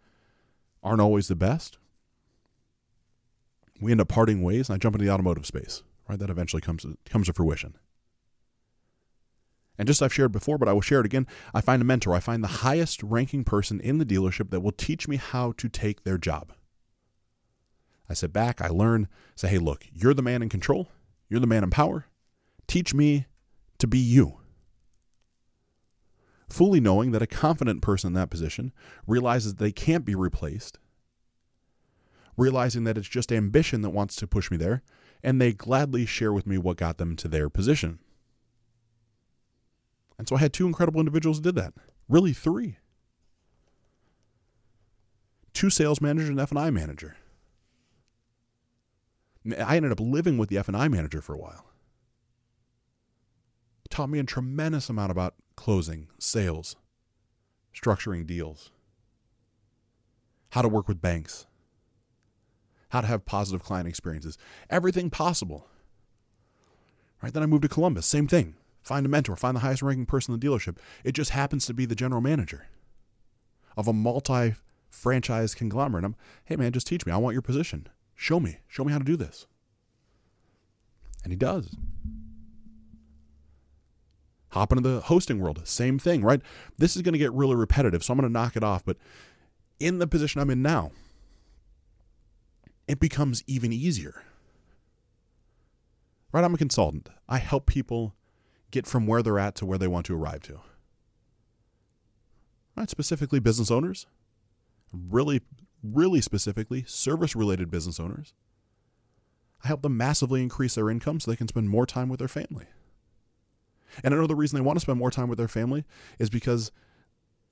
aren't 0.83 1.01
always 1.01 1.29
the 1.29 1.37
best. 1.37 1.79
We 3.81 3.93
end 3.93 4.01
up 4.01 4.09
parting 4.09 4.43
ways, 4.43 4.69
and 4.69 4.75
I 4.75 4.79
jump 4.79 4.97
into 4.97 5.05
the 5.05 5.13
automotive 5.13 5.47
space. 5.47 5.83
Right, 6.09 6.19
that 6.19 6.31
eventually 6.31 6.61
comes 6.61 6.83
to, 6.83 6.99
comes 7.09 7.27
to 7.27 7.33
fruition. 7.33 7.77
And 9.79 9.89
just 9.89 10.03
I've 10.03 10.13
shared 10.13 10.33
before, 10.33 10.59
but 10.59 10.69
I 10.69 10.73
will 10.73 10.81
share 10.81 11.01
it 11.01 11.07
again, 11.07 11.27
I 11.53 11.61
find 11.61 11.83
a 11.83 11.85
mentor. 11.85 12.15
I 12.15 12.21
find 12.21 12.45
the 12.45 12.49
highest 12.49 13.03
ranking 13.03 13.43
person 13.43 13.81
in 13.81 13.99
the 13.99 14.07
dealership 14.07 14.51
that 14.51 14.61
will 14.61 14.73
teach 14.73 15.09
me 15.09 15.17
how 15.17 15.53
to 15.53 15.69
take 15.69 16.05
their 16.05 16.19
job. 16.19 16.53
I 18.09 18.15
sit 18.15 18.33
back, 18.33 18.61
I 18.61 18.69
learn, 18.69 19.09
say, 19.35 19.49
hey, 19.49 19.59
look, 19.59 19.87
you're 19.93 20.15
the 20.15 20.23
man 20.23 20.43
in 20.43 20.49
control, 20.49 20.89
you're 21.29 21.41
the 21.41 21.47
man 21.47 21.65
in 21.65 21.71
power. 21.71 22.07
Teach 22.67 22.95
me 22.95 23.27
to 23.79 23.87
be 23.87 23.99
you. 23.99 24.39
Fully 26.49 26.81
knowing 26.81 27.11
that 27.13 27.23
a 27.23 27.27
confident 27.27 27.83
person 27.83 28.09
in 28.09 28.15
that 28.15 28.31
position 28.31 28.73
realizes 29.07 29.55
they 29.55 29.73
can't 29.73 30.05
be 30.05 30.15
replaced, 30.15 30.79
realizing 32.37 32.85
that 32.85 32.99
it's 32.99 33.09
just 33.09 33.33
ambition 33.33 33.83
that 33.83 33.91
wants 33.91 34.15
to 34.17 34.27
push 34.27 34.51
me 34.51 34.57
there, 34.57 34.83
and 35.25 35.41
they 35.41 35.55
gladly 35.55 36.05
share 36.05 36.33
with 36.33 36.47
me 36.47 36.59
what 36.59 36.77
got 36.77 36.99
them 36.99 37.17
to 37.17 37.27
their 37.27 37.49
position. 37.49 37.99
And 40.19 40.29
so 40.29 40.37
I 40.37 40.41
had 40.41 40.53
two 40.53 40.67
incredible 40.67 41.01
individuals 41.01 41.41
did 41.41 41.55
that. 41.57 41.73
Really, 42.09 42.35
three. 42.35 42.77
Two 45.55 45.71
sales 45.71 46.01
managers 46.01 46.29
and 46.29 46.39
F&I 46.39 46.71
manager. 46.71 47.17
I 49.59 49.77
ended 49.77 49.93
up 49.93 50.01
living 50.01 50.37
with 50.37 50.51
the 50.51 50.59
F&I 50.59 50.89
manager 50.89 51.23
for 51.23 51.35
a 51.35 51.39
while. 51.39 51.67
It 53.85 53.91
taught 53.91 54.11
me 54.11 54.19
a 54.19 54.25
tremendous 54.25 54.91
amount 54.91 55.11
about 55.11 55.35
closing, 55.57 56.09
sales, 56.19 56.77
structuring 57.75 58.27
deals, 58.27 58.71
how 60.51 60.63
to 60.63 60.69
work 60.69 60.87
with 60.87 61.01
banks, 61.01 61.47
how 62.95 63.01
to 63.01 63.09
have 63.09 63.27
positive 63.27 63.61
client 63.61 63.89
experiences, 63.89 64.39
everything 64.71 65.11
possible. 65.11 65.67
Right? 67.21 67.33
Then 67.33 67.43
I 67.43 67.47
moved 67.47 67.65
to 67.65 67.69
Columbus, 67.69 68.07
same 68.07 68.29
thing. 68.29 68.55
Find 68.83 69.05
a 69.05 69.09
mentor, 69.09 69.35
find 69.35 69.57
the 69.57 69.63
highest 69.63 69.83
ranking 69.83 70.07
person 70.07 70.33
in 70.33 70.39
the 70.39 70.47
dealership. 70.47 70.77
It 71.03 71.13
just 71.13 71.31
happens 71.31 71.67
to 71.67 71.75
be 71.75 71.87
the 71.87 71.97
general 71.97 72.21
manager 72.21 72.69
of 73.77 73.89
a 73.89 73.93
multi 73.93 74.55
franchise 74.91 75.57
conglomerate. 75.57 76.05
I'm, 76.05 76.15
hey 76.45 76.55
man, 76.55 76.71
just 76.71 76.87
teach 76.87 77.05
me. 77.05 77.11
I 77.11 77.17
want 77.17 77.35
your 77.35 77.43
position. 77.43 77.89
Show 78.15 78.39
me. 78.39 78.59
Show 78.69 78.85
me 78.85 78.93
how 78.93 78.99
to 78.99 79.05
do 79.05 79.17
this. 79.17 79.49
And 81.25 81.33
he 81.33 81.37
does. 81.37 81.75
Hop 84.51 84.71
into 84.71 84.89
the 84.89 85.01
hosting 85.01 85.41
world. 85.41 85.67
Same 85.67 85.99
thing, 85.99 86.23
right? 86.23 86.41
This 86.79 86.95
is 86.95 87.03
going 87.03 87.15
to 87.15 87.19
get 87.19 87.33
really 87.33 87.57
repetitive, 87.57 88.05
so 88.05 88.13
I'm 88.13 88.21
going 88.21 88.31
to 88.31 88.33
knock 88.33 88.55
it 88.55 88.63
off. 88.63 88.85
But 88.85 88.99
in 89.81 89.99
the 89.99 90.07
position 90.07 90.41
I'm 90.41 90.51
in 90.51 90.63
now, 90.63 90.93
it 92.87 93.01
becomes 93.01 93.43
even 93.47 93.73
easier. 93.73 94.23
Right? 96.33 96.45
I'm 96.45 96.55
a 96.55 96.59
consultant. 96.59 97.09
I 97.29 97.39
help 97.39 97.67
people 97.67 98.15
get 98.71 98.87
from 98.87 99.07
where 99.07 99.23
they're 99.23 99.39
at 99.39 99.55
to 99.57 99.67
where 99.67 99.79
they 99.79 99.87
want 99.87 100.07
to 100.07 100.17
arrive 100.17 100.43
to. 100.43 100.61
Right, 102.77 102.91
specifically 102.91 103.39
business 103.39 103.71
owners, 103.71 104.07
really, 104.93 105.43
really 105.83 106.21
specifically 106.21 106.85
service 106.87 107.37
related 107.37 107.71
business 107.71 108.01
owners. 108.01 108.35
I 109.63 109.69
help 109.69 109.83
them 109.83 109.97
massively 109.97 110.43
increase 110.43 110.75
their 110.75 110.91
income 110.91 111.21
so 111.21 111.31
they 111.31 111.37
can 111.37 111.49
spend 111.49 111.71
more 111.71 111.87
time 111.87 112.09
with 112.09 112.19
their 112.19 112.29
family. 112.29 112.67
And 114.03 114.13
I 114.13 114.17
know 114.17 114.27
the 114.27 114.35
reason 114.35 114.57
they 114.57 114.65
want 114.65 114.77
to 114.77 114.81
spend 114.81 114.99
more 114.99 115.13
time 115.13 115.29
with 115.29 115.39
their 115.39 115.47
family 115.47 115.85
is 116.19 116.31
because 116.31 116.73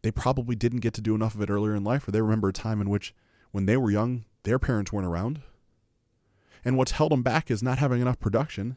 they 0.02 0.10
probably 0.10 0.56
didn't 0.56 0.80
get 0.80 0.94
to 0.94 1.00
do 1.00 1.14
enough 1.14 1.36
of 1.36 1.40
it 1.40 1.50
earlier 1.50 1.76
in 1.76 1.84
life, 1.84 2.06
or 2.06 2.10
they 2.10 2.20
remember 2.20 2.48
a 2.48 2.52
time 2.52 2.80
in 2.80 2.90
which, 2.90 3.14
when 3.52 3.66
they 3.66 3.76
were 3.76 3.90
young, 3.90 4.24
their 4.42 4.58
parents 4.58 4.92
weren't 4.92 5.06
around. 5.06 5.40
And 6.64 6.76
what's 6.76 6.92
held 6.92 7.12
them 7.12 7.22
back 7.22 7.50
is 7.50 7.62
not 7.62 7.78
having 7.78 8.00
enough 8.00 8.20
production 8.20 8.76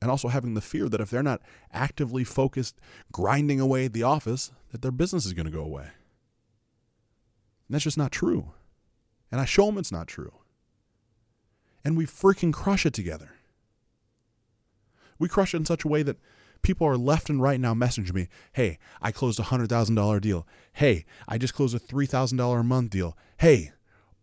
and 0.00 0.10
also 0.10 0.28
having 0.28 0.54
the 0.54 0.60
fear 0.60 0.88
that 0.88 1.00
if 1.00 1.10
they're 1.10 1.22
not 1.22 1.42
actively 1.72 2.24
focused, 2.24 2.76
grinding 3.12 3.60
away 3.60 3.86
at 3.86 3.92
the 3.92 4.02
office, 4.02 4.52
that 4.70 4.82
their 4.82 4.92
business 4.92 5.26
is 5.26 5.32
going 5.32 5.46
to 5.46 5.52
go 5.52 5.62
away. 5.62 5.82
And 5.82 7.74
that's 7.74 7.84
just 7.84 7.98
not 7.98 8.12
true. 8.12 8.52
And 9.30 9.40
I 9.40 9.44
show 9.44 9.66
them 9.66 9.78
it's 9.78 9.92
not 9.92 10.06
true. 10.06 10.32
And 11.84 11.96
we 11.96 12.06
freaking 12.06 12.52
crush 12.52 12.86
it 12.86 12.94
together. 12.94 13.32
We 15.18 15.28
crush 15.28 15.52
it 15.52 15.58
in 15.58 15.64
such 15.64 15.84
a 15.84 15.88
way 15.88 16.02
that 16.04 16.18
people 16.62 16.86
are 16.86 16.96
left 16.96 17.28
and 17.28 17.42
right 17.42 17.60
now 17.60 17.74
messaging 17.74 18.14
me, 18.14 18.28
hey, 18.52 18.78
I 19.02 19.10
closed 19.10 19.40
a 19.40 19.44
$100,000 19.44 20.20
deal. 20.20 20.46
Hey, 20.72 21.04
I 21.26 21.38
just 21.38 21.54
closed 21.54 21.74
a 21.74 21.80
$3,000 21.80 22.60
a 22.60 22.62
month 22.62 22.90
deal. 22.90 23.16
Hey, 23.38 23.72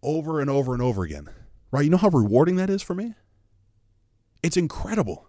over 0.05 0.39
and 0.39 0.50
over 0.50 0.74
and 0.74 0.81
over 0.81 1.03
again. 1.03 1.29
Right? 1.71 1.83
You 1.83 1.89
know 1.89 1.97
how 1.97 2.09
rewarding 2.09 2.55
that 2.55 2.69
is 2.69 2.81
for 2.81 2.93
me? 2.93 3.15
It's 4.43 4.55
incredible. 4.55 5.27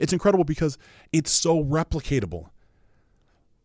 It's 0.00 0.12
incredible 0.12 0.44
because 0.44 0.78
it's 1.12 1.30
so 1.30 1.62
replicatable. 1.62 2.50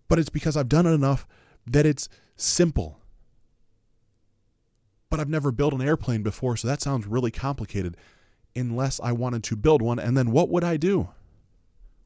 But 0.09 0.19
it's 0.19 0.29
because 0.29 0.57
I've 0.57 0.69
done 0.69 0.85
it 0.85 0.91
enough 0.91 1.25
that 1.65 1.85
it's 1.85 2.09
simple. 2.35 2.99
But 5.09 5.19
I've 5.19 5.29
never 5.29 5.51
built 5.51 5.73
an 5.73 5.81
airplane 5.81 6.23
before, 6.23 6.57
so 6.57 6.67
that 6.67 6.81
sounds 6.81 7.07
really 7.07 7.31
complicated 7.31 7.95
unless 8.55 8.99
I 8.99 9.11
wanted 9.11 9.43
to 9.45 9.55
build 9.55 9.81
one. 9.81 9.99
And 9.99 10.17
then 10.17 10.31
what 10.31 10.49
would 10.49 10.63
I 10.63 10.77
do? 10.77 11.09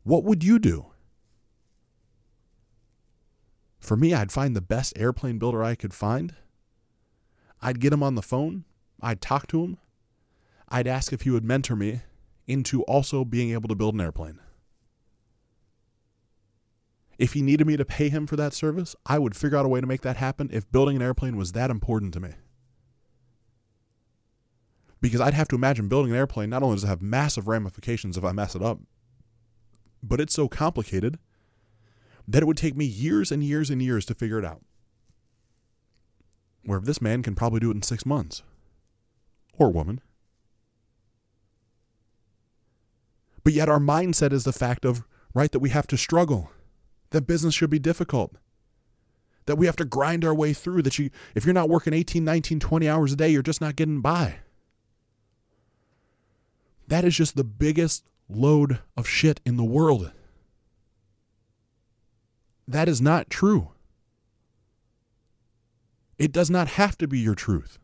What 0.04 0.24
would 0.24 0.44
you 0.44 0.60
do? 0.60 0.88
For 3.80 3.98
me, 3.98 4.14
I'd 4.14 4.32
find 4.32 4.56
the 4.56 4.62
best 4.62 4.94
airplane 4.98 5.38
builder 5.40 5.64
I 5.64 5.76
could 5.76 5.94
find. 5.94 6.36
I'd 7.62 7.80
get 7.80 7.94
him 7.94 8.04
on 8.04 8.16
the 8.16 8.22
phone. 8.22 8.66
I'd 9.02 9.22
talk 9.22 9.48
to 9.48 9.64
him. 9.64 9.78
I'd 10.70 10.88
ask 10.88 11.14
if 11.14 11.22
he 11.22 11.30
would 11.30 11.44
mentor 11.44 11.76
me 11.76 12.02
into 12.46 12.84
also 12.84 13.24
being 13.24 13.52
able 13.52 13.68
to 13.70 13.76
build 13.76 13.94
an 13.94 14.02
airplane. 14.02 14.40
If 17.18 17.34
he 17.34 17.42
needed 17.42 17.66
me 17.66 17.78
to 17.78 17.86
pay 17.86 18.10
him 18.10 18.28
for 18.28 18.36
that 18.36 18.54
service, 18.54 18.96
I 19.06 19.18
would 19.18 19.36
figure 19.36 19.58
out 19.58 19.66
a 19.66 19.70
way 19.70 19.82
to 19.82 19.88
make 19.88 20.02
that 20.02 20.18
happen 20.18 20.50
if 20.52 20.72
building 20.72 20.96
an 20.96 21.02
airplane 21.02 21.36
was 21.36 21.54
that 21.54 21.72
important 21.72 22.14
to 22.14 22.20
me. 22.20 22.32
Because 25.02 25.22
I'd 25.22 25.34
have 25.34 25.48
to 25.50 25.56
imagine 25.56 25.88
building 25.88 26.12
an 26.12 26.18
airplane 26.18 26.50
not 26.50 26.64
only 26.64 26.76
does 26.76 26.84
it 26.84 26.88
have 26.88 27.02
massive 27.02 27.48
ramifications 27.48 28.18
if 28.18 28.24
I 28.24 28.32
mess 28.32 28.56
it 28.56 28.62
up, 28.62 28.80
but 30.04 30.22
it's 30.22 30.34
so 30.34 30.48
complicated 30.48 31.18
that 32.28 32.44
it 32.44 32.46
would 32.46 32.58
take 32.58 32.76
me 32.76 32.86
years 32.86 33.32
and 33.32 33.44
years 33.44 33.70
and 33.70 33.82
years 33.82 34.06
to 34.06 34.14
figure 34.14 34.40
it 34.40 34.46
out. 34.46 34.62
Where 36.68 36.82
this 36.82 37.02
man 37.02 37.24
can 37.24 37.34
probably 37.34 37.62
do 37.62 37.72
it 37.72 37.76
in 37.76 37.82
six 37.82 38.06
months. 38.06 38.44
Or 39.54 39.72
woman. 39.72 40.02
But 43.46 43.54
yet 43.54 43.70
our 43.70 43.80
mindset 43.80 44.34
is 44.34 44.44
the 44.44 44.52
fact 44.52 44.84
of, 44.84 45.06
right, 45.34 45.50
that 45.54 45.60
we 45.60 45.70
have 45.70 45.88
to 45.88 45.98
struggle, 45.98 46.52
that 47.12 47.22
business 47.22 47.56
should 47.56 47.70
be 47.70 47.80
difficult, 47.80 48.36
that 49.46 49.56
we 49.56 49.66
have 49.66 49.78
to 49.78 49.86
grind 49.86 50.26
our 50.26 50.36
way 50.36 50.52
through, 50.52 50.82
that 50.82 51.00
you, 51.00 51.10
if 51.36 51.46
you're 51.46 51.54
not 51.54 51.70
working 51.70 51.94
18, 51.94 52.26
19, 52.26 52.60
20 52.60 52.90
hours 52.90 53.14
a 53.14 53.16
day, 53.16 53.30
you're 53.30 53.42
just 53.42 53.62
not 53.62 53.78
getting 53.78 54.02
by. 54.02 54.40
That 56.90 57.06
is 57.06 57.16
just 57.16 57.38
the 57.38 57.46
biggest 57.46 58.04
load 58.28 58.80
of 58.98 59.08
shit 59.08 59.40
in 59.46 59.56
the 59.56 59.64
world. 59.64 60.12
That 62.68 62.90
is 62.90 63.02
not 63.02 63.30
true. 63.30 63.72
It 66.18 66.32
does 66.32 66.50
not 66.50 66.70
have 66.70 66.98
to 66.98 67.08
be 67.08 67.20
your 67.20 67.36
truth. 67.36 67.78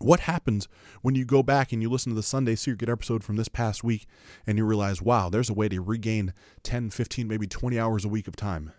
What 0.00 0.20
happens 0.20 0.68
when 1.02 1.14
you 1.14 1.24
go 1.24 1.42
back 1.42 1.72
and 1.72 1.80
you 1.80 1.88
listen 1.88 2.10
to 2.10 2.16
the 2.16 2.22
Sunday 2.22 2.56
Secret 2.56 2.90
episode 2.90 3.22
from 3.22 3.36
this 3.36 3.48
past 3.48 3.84
week 3.84 4.06
and 4.46 4.58
you 4.58 4.64
realize, 4.64 5.00
wow, 5.00 5.28
there's 5.28 5.50
a 5.50 5.54
way 5.54 5.68
to 5.68 5.80
regain 5.80 6.32
10, 6.62 6.90
15, 6.90 7.28
maybe 7.28 7.46
20 7.46 7.78
hours 7.78 8.04
a 8.04 8.08
week 8.08 8.26
of 8.26 8.36
time? 8.36 8.72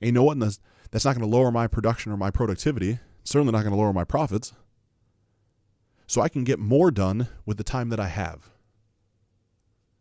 And 0.00 0.06
you 0.06 0.12
know 0.12 0.24
what? 0.24 0.38
That's, 0.38 1.04
not 1.04 1.14
going 1.14 1.28
to 1.28 1.36
lower 1.36 1.50
my 1.50 1.66
production 1.66 2.10
or 2.10 2.16
my 2.16 2.30
productivity. 2.30 2.98
It's 3.20 3.30
certainly 3.30 3.52
not 3.52 3.62
going 3.62 3.72
to 3.72 3.78
lower 3.78 3.92
my 3.92 4.04
profits 4.04 4.52
so 6.06 6.20
I 6.20 6.28
can 6.28 6.44
get 6.44 6.58
more 6.58 6.90
done 6.90 7.28
with 7.44 7.58
the 7.58 7.64
time 7.64 7.88
that 7.90 8.00
I 8.00 8.08
have. 8.08 8.50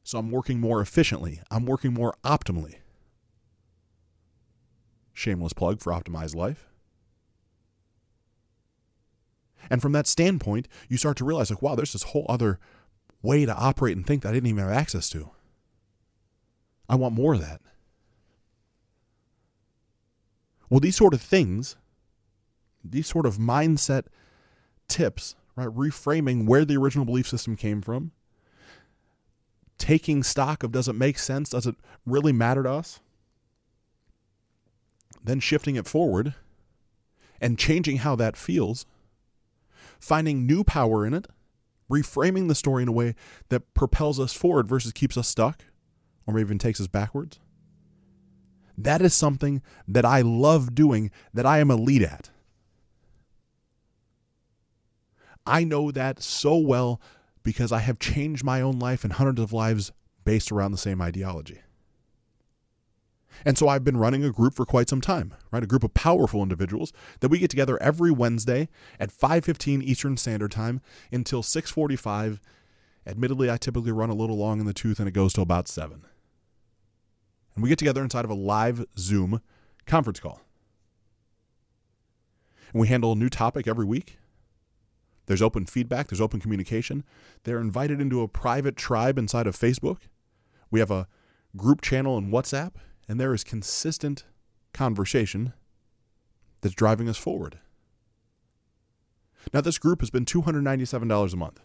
So 0.04 0.20
I'm 0.20 0.32
working 0.32 0.60
more 0.60 0.82
efficiently, 0.82 1.42
I'm 1.50 1.66
working 1.66 1.94
more 1.94 2.16
optimally. 2.24 2.76
Shameless 5.16 5.54
plug 5.54 5.82
for 5.82 5.92
Optimize 5.92 6.36
Life. 6.36 6.70
And 9.68 9.82
from 9.82 9.94
that 9.94 10.06
standpoint, 10.06 10.68
you 10.88 10.98
start 10.98 11.18
to 11.18 11.26
realize, 11.26 11.50
like, 11.50 11.64
wow, 11.64 11.74
there's 11.74 11.94
this 11.94 12.04
whole 12.04 12.28
other 12.30 12.60
way 13.24 13.48
to 13.48 13.56
operate 13.56 13.98
and 13.98 14.06
think 14.06 14.22
that 14.22 14.30
I 14.30 14.34
didn't 14.34 14.50
even 14.50 14.64
have 14.64 14.72
access 14.72 15.10
to. 15.10 15.32
I 16.88 16.94
want 16.94 17.16
more 17.16 17.34
of 17.34 17.42
that. 17.42 17.62
Well, 20.70 20.80
these 20.80 20.96
sort 20.96 21.16
of 21.16 21.22
things, 21.22 21.76
these 22.84 23.08
sort 23.08 23.26
of 23.26 23.38
mindset 23.38 24.04
tips 24.88 25.36
right? 25.56 25.68
Reframing 25.68 26.46
where 26.46 26.66
the 26.66 26.78
original 26.78 27.06
belief 27.06 27.28
system 27.28 27.56
came 27.56 27.82
from, 27.82 28.12
taking 29.78 30.24
stock 30.24 30.64
of 30.64 30.72
does 30.72 30.88
it 30.88 30.96
make 30.96 31.18
sense? 31.18 31.50
Does 31.50 31.68
it 31.68 31.76
really 32.06 32.34
matter 32.34 32.64
to 32.64 32.72
us? 32.72 33.00
Then 35.26 35.40
shifting 35.40 35.76
it 35.76 35.88
forward 35.88 36.36
and 37.42 37.58
changing 37.58 37.98
how 37.98 38.16
that 38.16 38.38
feels, 38.38 38.86
finding 40.00 40.46
new 40.46 40.64
power 40.64 41.06
in 41.06 41.16
it, 41.16 41.26
reframing 41.92 42.48
the 42.48 42.56
story 42.56 42.84
in 42.84 42.90
a 42.90 42.94
way 42.94 43.16
that 43.50 43.74
propels 43.74 44.20
us 44.20 44.34
forward 44.34 44.68
versus 44.68 44.92
keeps 44.92 45.18
us 45.18 45.28
stuck 45.28 45.66
or 46.28 46.38
even 46.38 46.60
takes 46.60 46.80
us 46.80 46.88
backwards. 46.88 47.40
That 48.78 49.02
is 49.02 49.14
something 49.16 49.64
that 49.88 50.06
I 50.06 50.22
love 50.22 50.76
doing, 50.76 51.10
that 51.34 51.46
I 51.46 51.58
am 51.58 51.72
elite 51.72 52.04
at. 52.04 52.30
I 55.48 55.64
know 55.64 55.92
that 55.92 56.22
so 56.22 56.56
well 56.58 57.02
because 57.44 57.72
I 57.72 57.80
have 57.80 58.00
changed 58.00 58.44
my 58.44 58.62
own 58.62 58.78
life 58.78 59.04
and 59.04 59.14
hundreds 59.14 59.40
of 59.42 59.54
lives 59.54 59.92
based 60.24 60.52
around 60.52 60.72
the 60.72 60.78
same 60.78 61.02
ideology. 61.02 61.62
And 63.44 63.58
so 63.58 63.68
I've 63.68 63.84
been 63.84 63.98
running 63.98 64.24
a 64.24 64.32
group 64.32 64.54
for 64.54 64.66
quite 64.66 64.90
some 64.90 65.02
time, 65.02 65.34
right? 65.52 65.64
A 65.64 65.68
group 65.68 65.84
of 65.84 65.94
powerful 65.94 66.42
individuals 66.42 66.94
that 67.20 67.30
we 67.30 67.40
get 67.40 67.50
together 67.50 67.82
every 67.82 68.12
Wednesday 68.12 68.70
at 69.00 69.12
5:15 69.12 69.82
Eastern 69.82 70.18
Standard 70.18 70.52
Time 70.52 70.82
until 71.12 71.42
6:45. 71.44 72.40
Admittedly, 73.08 73.52
I 73.52 73.58
typically 73.58 73.92
run 73.92 74.10
a 74.10 74.16
little 74.16 74.38
long 74.38 74.60
in 74.60 74.66
the 74.66 74.74
tooth 74.74 75.00
and 75.00 75.08
it 75.08 75.14
goes 75.14 75.34
to 75.34 75.42
about 75.42 75.68
7. 75.68 76.06
And 77.56 77.64
we 77.64 77.70
get 77.70 77.80
together 77.80 78.04
inside 78.04 78.26
of 78.26 78.32
a 78.32 78.36
live 78.36 78.86
Zoom 78.98 79.42
conference 79.86 80.20
call. 80.20 80.42
And 82.74 82.82
we 82.82 82.88
handle 82.88 83.14
a 83.14 83.16
new 83.16 83.30
topic 83.30 83.68
every 83.68 83.86
week 83.86 84.18
there's 85.26 85.42
open 85.42 85.66
feedback, 85.66 86.08
there's 86.08 86.22
open 86.22 86.40
communication. 86.40 87.04
They're 87.44 87.60
invited 87.60 88.00
into 88.00 88.22
a 88.22 88.28
private 88.28 88.76
tribe 88.76 89.18
inside 89.18 89.48
of 89.48 89.58
Facebook. 89.58 90.02
We 90.70 90.80
have 90.80 90.92
a 90.92 91.08
group 91.56 91.82
channel 91.82 92.18
in 92.18 92.30
WhatsApp, 92.30 92.74
and 93.08 93.20
there 93.20 93.34
is 93.34 93.44
consistent 93.44 94.24
conversation 94.74 95.54
that's 96.62 96.76
driving 96.76 97.08
us 97.08 97.18
forward. 97.18 97.60
Now, 99.54 99.62
this 99.62 99.78
group 99.78 100.02
has 100.02 100.10
been 100.10 100.26
$297 100.26 101.34
a 101.34 101.36
month. 101.36 101.62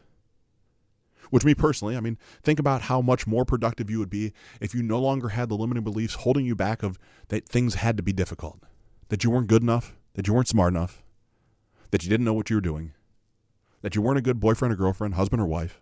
Which, 1.31 1.45
me 1.45 1.55
personally, 1.55 1.97
I 1.97 2.01
mean, 2.01 2.19
think 2.43 2.59
about 2.59 2.83
how 2.83 3.01
much 3.01 3.27
more 3.27 3.45
productive 3.45 3.89
you 3.89 4.01
would 4.01 4.11
be 4.11 4.33
if 4.61 4.75
you 4.75 4.83
no 4.83 5.01
longer 5.01 5.29
had 5.29 5.49
the 5.49 5.57
limiting 5.57 5.85
beliefs 5.85 6.15
holding 6.15 6.45
you 6.45 6.57
back 6.57 6.83
of 6.83 6.99
that 7.29 7.49
things 7.49 7.77
had 7.77 7.97
to 7.97 8.03
be 8.03 8.13
difficult, 8.13 8.61
that 9.09 9.23
you 9.23 9.31
weren't 9.31 9.47
good 9.47 9.63
enough, 9.63 9.97
that 10.15 10.27
you 10.27 10.35
weren't 10.35 10.49
smart 10.49 10.73
enough, 10.73 11.03
that 11.93 12.03
you 12.03 12.11
didn't 12.11 12.25
know 12.27 12.35
what 12.35 12.51
you 12.51 12.57
were 12.57 12.61
doing, 12.61 12.93
that 13.83 13.95
you 13.95 14.03
weren't 14.03 14.19
a 14.19 14.23
good 14.23 14.41
boyfriend 14.41 14.73
or 14.73 14.77
girlfriend, 14.77 15.15
husband 15.15 15.41
or 15.41 15.47
wife, 15.47 15.81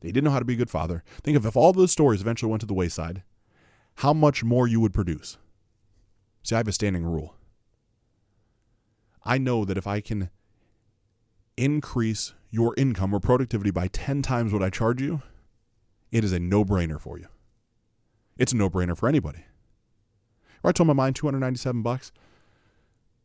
that 0.00 0.08
you 0.08 0.12
didn't 0.12 0.24
know 0.24 0.32
how 0.32 0.40
to 0.40 0.44
be 0.44 0.54
a 0.54 0.58
good 0.58 0.70
father. 0.70 1.04
Think 1.22 1.36
of 1.36 1.46
if 1.46 1.56
all 1.56 1.72
those 1.72 1.92
stories 1.92 2.20
eventually 2.20 2.50
went 2.50 2.60
to 2.60 2.66
the 2.66 2.74
wayside, 2.74 3.22
how 3.96 4.12
much 4.12 4.44
more 4.44 4.66
you 4.66 4.80
would 4.80 4.92
produce. 4.92 5.38
See, 6.42 6.54
I 6.54 6.58
have 6.58 6.68
a 6.68 6.72
standing 6.72 7.04
rule. 7.04 7.34
I 9.24 9.38
know 9.38 9.64
that 9.64 9.78
if 9.78 9.86
I 9.86 10.00
can 10.00 10.30
increase 11.56 12.34
your 12.50 12.74
income 12.76 13.14
or 13.14 13.20
productivity 13.20 13.70
by 13.70 13.88
10 13.88 14.22
times 14.22 14.52
what 14.52 14.62
I 14.62 14.70
charge 14.70 15.00
you, 15.00 15.22
it 16.12 16.22
is 16.24 16.32
a 16.32 16.38
no 16.38 16.64
brainer 16.64 17.00
for 17.00 17.18
you. 17.18 17.26
It's 18.38 18.52
a 18.52 18.56
no 18.56 18.70
brainer 18.70 18.96
for 18.96 19.08
anybody. 19.08 19.44
Right 20.62 20.74
to 20.74 20.84
my 20.84 20.92
mind, 20.92 21.16
297 21.16 21.82
bucks. 21.82 22.12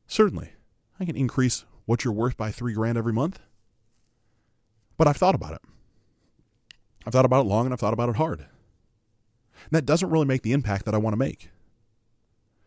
Certainly, 0.07 0.51
I 0.99 1.05
can 1.05 1.15
increase 1.15 1.65
what 1.85 2.03
you're 2.03 2.13
worth 2.13 2.37
by 2.37 2.51
three 2.51 2.73
grand 2.73 2.97
every 2.97 3.13
month. 3.13 3.39
But 4.97 5.07
I've 5.07 5.17
thought 5.17 5.35
about 5.35 5.53
it. 5.53 5.61
I've 7.05 7.13
thought 7.13 7.25
about 7.25 7.45
it 7.45 7.49
long 7.49 7.65
and 7.65 7.73
I've 7.73 7.79
thought 7.79 7.93
about 7.93 8.09
it 8.09 8.15
hard. 8.15 8.45
And 9.65 9.71
that 9.71 9.85
doesn't 9.85 10.09
really 10.09 10.25
make 10.25 10.41
the 10.41 10.53
impact 10.53 10.85
that 10.85 10.95
I 10.95 10.97
want 10.97 11.13
to 11.13 11.17
make. 11.17 11.49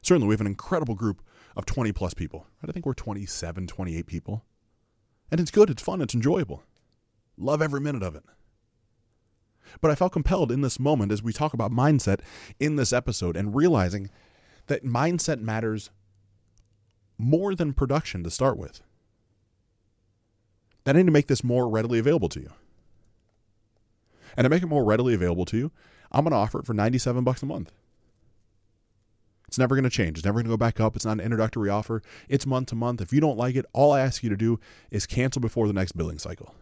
Certainly, 0.02 0.28
we 0.28 0.34
have 0.34 0.40
an 0.40 0.46
incredible 0.46 0.94
group 0.94 1.22
of 1.56 1.66
20 1.66 1.92
plus 1.92 2.14
people. 2.14 2.46
I 2.62 2.70
think 2.72 2.84
we're 2.84 2.94
27, 2.94 3.66
28 3.66 4.06
people. 4.06 4.44
And 5.30 5.40
it's 5.40 5.50
good, 5.50 5.70
it's 5.70 5.82
fun, 5.82 6.00
it's 6.00 6.14
enjoyable. 6.14 6.62
Love 7.36 7.62
every 7.62 7.80
minute 7.80 8.02
of 8.02 8.14
it. 8.14 8.24
But 9.80 9.90
I 9.90 9.94
felt 9.94 10.12
compelled 10.12 10.52
in 10.52 10.60
this 10.60 10.78
moment 10.78 11.10
as 11.10 11.22
we 11.22 11.32
talk 11.32 11.54
about 11.54 11.72
mindset 11.72 12.20
in 12.60 12.76
this 12.76 12.92
episode 12.92 13.36
and 13.36 13.54
realizing 13.54 14.10
that 14.66 14.84
mindset 14.84 15.40
matters 15.40 15.90
more 17.18 17.54
than 17.54 17.72
production 17.72 18.22
to 18.24 18.30
start 18.30 18.56
with. 18.56 18.80
That 20.84 20.96
I 20.96 20.98
need 20.98 21.06
to 21.06 21.12
make 21.12 21.28
this 21.28 21.42
more 21.42 21.68
readily 21.68 21.98
available 21.98 22.28
to 22.30 22.40
you. 22.40 22.50
And 24.36 24.44
to 24.44 24.48
make 24.48 24.62
it 24.62 24.66
more 24.66 24.84
readily 24.84 25.14
available 25.14 25.44
to 25.46 25.56
you, 25.56 25.72
I'm 26.14 26.24
going 26.24 26.30
to 26.30 26.36
offer 26.36 26.60
it 26.60 26.66
for 26.66 26.72
97 26.72 27.24
bucks 27.24 27.42
a 27.42 27.46
month. 27.46 27.72
It's 29.48 29.58
never 29.58 29.74
going 29.74 29.84
to 29.84 29.90
change. 29.90 30.18
It's 30.18 30.24
never 30.24 30.36
going 30.36 30.46
to 30.46 30.50
go 30.50 30.56
back 30.56 30.80
up. 30.80 30.96
It's 30.96 31.04
not 31.04 31.18
an 31.18 31.20
introductory 31.20 31.68
offer. 31.68 32.02
It's 32.28 32.46
month 32.46 32.68
to 32.68 32.76
month. 32.76 33.00
If 33.00 33.12
you 33.12 33.20
don't 33.20 33.36
like 33.36 33.56
it, 33.56 33.66
all 33.72 33.92
I 33.92 34.00
ask 34.00 34.22
you 34.22 34.30
to 34.30 34.36
do 34.36 34.58
is 34.90 35.06
cancel 35.06 35.40
before 35.40 35.66
the 35.66 35.72
next 35.72 35.92
billing 35.92 36.18
cycle. 36.18 36.54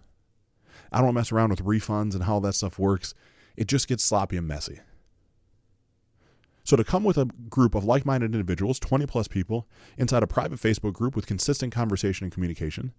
I 0.90 1.00
don't 1.00 1.14
mess 1.14 1.32
around 1.32 1.50
with 1.50 1.64
refunds 1.64 2.14
and 2.14 2.24
how 2.24 2.40
that 2.40 2.54
stuff 2.54 2.78
works. 2.78 3.14
It 3.56 3.66
just 3.66 3.88
gets 3.88 4.04
sloppy 4.04 4.36
and 4.36 4.48
messy. 4.48 4.80
So, 6.64 6.76
to 6.76 6.84
come 6.84 7.02
with 7.02 7.18
a 7.18 7.26
group 7.48 7.74
of 7.74 7.84
like 7.84 8.06
minded 8.06 8.34
individuals, 8.34 8.78
20 8.78 9.06
plus 9.06 9.26
people, 9.26 9.66
inside 9.98 10.22
a 10.22 10.28
private 10.28 10.60
Facebook 10.60 10.92
group 10.92 11.16
with 11.16 11.26
consistent 11.26 11.74
conversation 11.74 12.24
and 12.24 12.32
communication, 12.32 12.92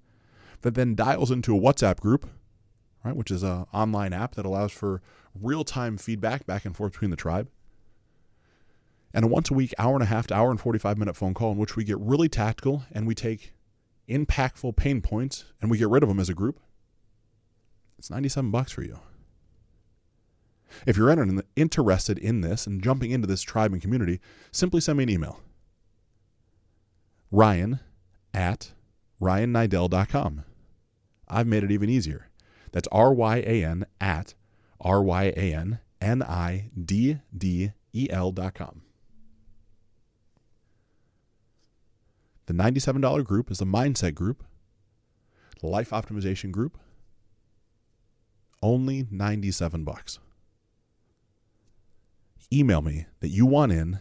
that 0.62 0.76
then 0.76 0.96
dials 0.96 1.32
into 1.32 1.56
a 1.56 1.60
WhatsApp 1.60 2.00
group, 2.00 2.30
right, 3.04 3.16
which 3.16 3.32
is 3.32 3.44
an 3.44 3.66
online 3.74 4.14
app 4.14 4.36
that 4.36 4.46
allows 4.46 4.72
for 4.72 5.02
real 5.40 5.64
time 5.64 5.98
feedback 5.98 6.46
back 6.46 6.66
and 6.66 6.76
forth 6.76 6.94
between 6.94 7.12
the 7.12 7.18
tribe, 7.18 7.50
and 9.14 9.26
a 9.26 9.28
once 9.28 9.52
a 9.52 9.54
week, 9.54 9.74
hour 9.78 9.94
and 9.94 10.04
a 10.04 10.08
half 10.08 10.28
to 10.28 10.36
hour 10.36 10.50
and 10.50 10.60
45 10.60 10.98
minute 10.98 11.16
phone 11.16 11.34
call 11.34 11.52
in 11.52 11.58
which 11.58 11.76
we 11.76 11.84
get 11.84 12.00
really 12.00 12.30
tactical 12.30 12.84
and 12.92 13.06
we 13.06 13.14
take 13.14 13.54
impactful 14.10 14.76
pain 14.76 15.02
points 15.02 15.46
and 15.62 15.70
we 15.70 15.78
get 15.78 15.90
rid 15.90 16.04
of 16.04 16.10
them 16.10 16.20
as 16.20 16.30
a 16.30 16.34
group. 16.34 16.60
It's 17.98 18.10
97 18.10 18.52
bucks 18.52 18.72
for 18.72 18.84
you. 18.84 19.00
If 20.88 20.98
you're 20.98 21.12
interested 21.56 22.18
in 22.18 22.42
this 22.42 22.66
and 22.66 22.84
jumping 22.84 23.12
into 23.12 23.28
this 23.28 23.42
tribe 23.44 23.72
and 23.72 23.82
community, 23.82 24.20
simply 24.52 24.82
send 24.82 24.98
me 24.98 25.04
an 25.04 25.10
email. 25.10 25.40
Ryan 27.32 27.80
at 28.34 28.72
ryanniddel.com. 29.22 30.44
I've 31.28 31.48
made 31.48 31.64
it 31.64 31.72
even 31.72 31.90
easier. 31.90 32.30
That's 32.74 32.90
R 32.92 33.14
Y 33.14 33.38
A 33.38 33.64
N 33.64 33.86
at 34.02 34.34
R 34.82 35.02
Y 35.02 35.32
A 35.38 35.54
N 35.54 35.80
N 36.02 36.22
I 36.22 36.70
D 36.78 37.20
D 37.36 37.72
E 37.94 38.08
L.com. 38.10 38.82
The 42.46 42.54
$97 42.54 43.24
group 43.24 43.50
is 43.50 43.60
the 43.60 43.66
mindset 43.66 44.16
group, 44.16 44.44
the 45.62 45.68
life 45.68 45.92
optimization 45.92 46.52
group. 46.52 46.78
Only 48.62 49.08
97 49.10 49.86
bucks. 49.86 50.20
Email 52.52 52.82
me 52.82 53.06
that 53.22 53.30
you 53.30 53.46
want 53.46 53.72
in 53.72 54.00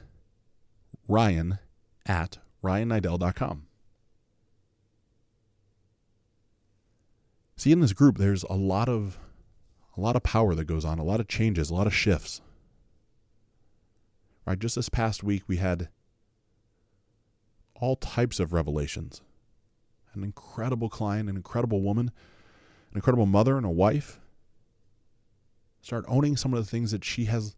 ryan 1.07 1.59
at 2.07 2.39
ryanniddel.com. 2.65 3.67
See, 7.63 7.71
in 7.71 7.79
this 7.79 7.93
group, 7.93 8.19
there's 8.19 8.43
a 8.43 8.55
lot 8.55 8.89
of 8.89 9.21
a 9.97 10.01
lot 10.01 10.17
of 10.17 10.25
power 10.25 10.53
that 10.57 10.65
goes 10.65 10.85
on, 10.85 10.99
a 10.99 11.05
lot 11.05 11.21
of 11.21 11.29
changes, 11.29 11.71
a 11.71 11.75
lot 11.75 11.87
of 11.87 11.95
shifts. 11.95 12.41
Right, 14.45 14.59
just 14.59 14.75
this 14.75 14.89
past 14.89 15.23
week 15.23 15.45
we 15.47 15.59
had 15.59 15.89
all 17.77 17.95
types 17.95 18.41
of 18.41 18.53
revelations. 18.53 19.23
An 20.13 20.25
incredible 20.25 20.89
client, 20.89 21.29
an 21.29 21.37
incredible 21.37 21.83
woman, 21.83 22.11
an 22.91 22.97
incredible 22.97 23.27
mother, 23.27 23.57
and 23.57 23.65
a 23.65 23.71
wife. 23.71 24.19
Start 25.83 26.05
owning 26.09 26.37
some 26.37 26.53
of 26.53 26.59
the 26.59 26.69
things 26.69 26.91
that 26.91 27.05
she 27.05 27.27
has 27.27 27.55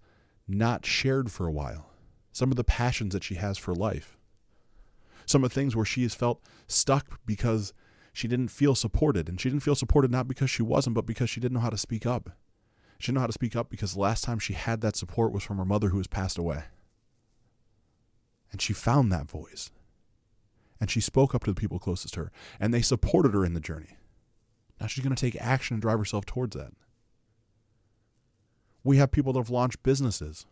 not 0.47 0.85
shared 0.85 1.33
for 1.33 1.47
a 1.47 1.53
while, 1.53 1.89
some 2.31 2.51
of 2.51 2.57
the 2.57 2.65
passions 2.65 3.15
that 3.15 3.25
she 3.25 3.37
has 3.37 3.57
for 3.57 3.75
life, 3.75 4.19
some 5.25 5.43
of 5.43 5.49
the 5.49 5.55
things 5.55 5.75
where 5.75 5.87
she 5.87 6.03
has 6.03 6.15
felt 6.15 6.43
stuck 6.67 7.21
because 7.25 7.73
she 8.15 8.29
didn't 8.29 8.49
feel 8.49 8.75
supported. 8.75 9.29
And 9.29 9.39
she 9.39 9.51
didn't 9.51 9.65
feel 9.65 9.75
supported 9.75 10.11
not 10.11 10.29
because 10.29 10.49
she 10.49 10.63
wasn't, 10.63 10.95
but 10.95 11.05
because 11.05 11.29
she 11.29 11.41
didn't 11.41 11.55
know 11.55 11.61
how 11.61 11.69
to 11.69 11.77
speak 11.77 12.07
up. 12.07 12.31
She 12.99 13.09
didn't 13.09 13.17
know 13.17 13.23
how 13.23 13.27
to 13.27 13.33
speak 13.33 13.57
up 13.57 13.69
because 13.69 13.93
the 13.93 14.01
last 14.01 14.25
time 14.25 14.39
she 14.39 14.55
had 14.55 14.81
that 14.81 14.97
support 14.97 15.33
was 15.33 15.43
from 15.43 15.59
her 15.59 15.65
mother 15.65 15.89
who 15.89 15.99
has 15.99 16.07
passed 16.07 16.39
away. 16.39 16.63
And 18.53 18.63
she 18.63 18.73
found 18.73 19.13
that 19.13 19.29
voice 19.29 19.71
and 20.81 20.91
she 20.91 21.01
spoke 21.01 21.35
up 21.35 21.43
to 21.45 21.51
the 21.51 21.61
people 21.61 21.79
closest 21.79 22.15
to 22.15 22.21
her, 22.21 22.33
and 22.61 22.73
they 22.73 22.83
supported 22.83 23.33
her 23.33 23.45
in 23.45 23.55
the 23.55 23.61
journey. 23.61 23.97
Now 24.81 24.87
she's 24.87 25.03
going 25.05 25.15
to 25.15 25.21
take 25.21 25.41
action 25.41 25.75
and 25.75 25.83
drive 25.83 25.99
herself 25.99 26.27
towards 26.27 26.57
that. 26.57 26.73
We 28.83 28.99
have 28.99 29.11
people 29.11 29.33
that 29.33 29.41
have 29.41 29.51
launched 29.51 29.83
businesses 29.83 30.47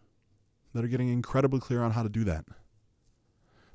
that 0.72 0.84
are 0.84 0.88
getting 0.88 1.08
incredibly 1.08 1.60
clear 1.60 1.82
on 1.82 1.90
how 1.90 2.02
to 2.02 2.08
do 2.08 2.24
that 2.24 2.46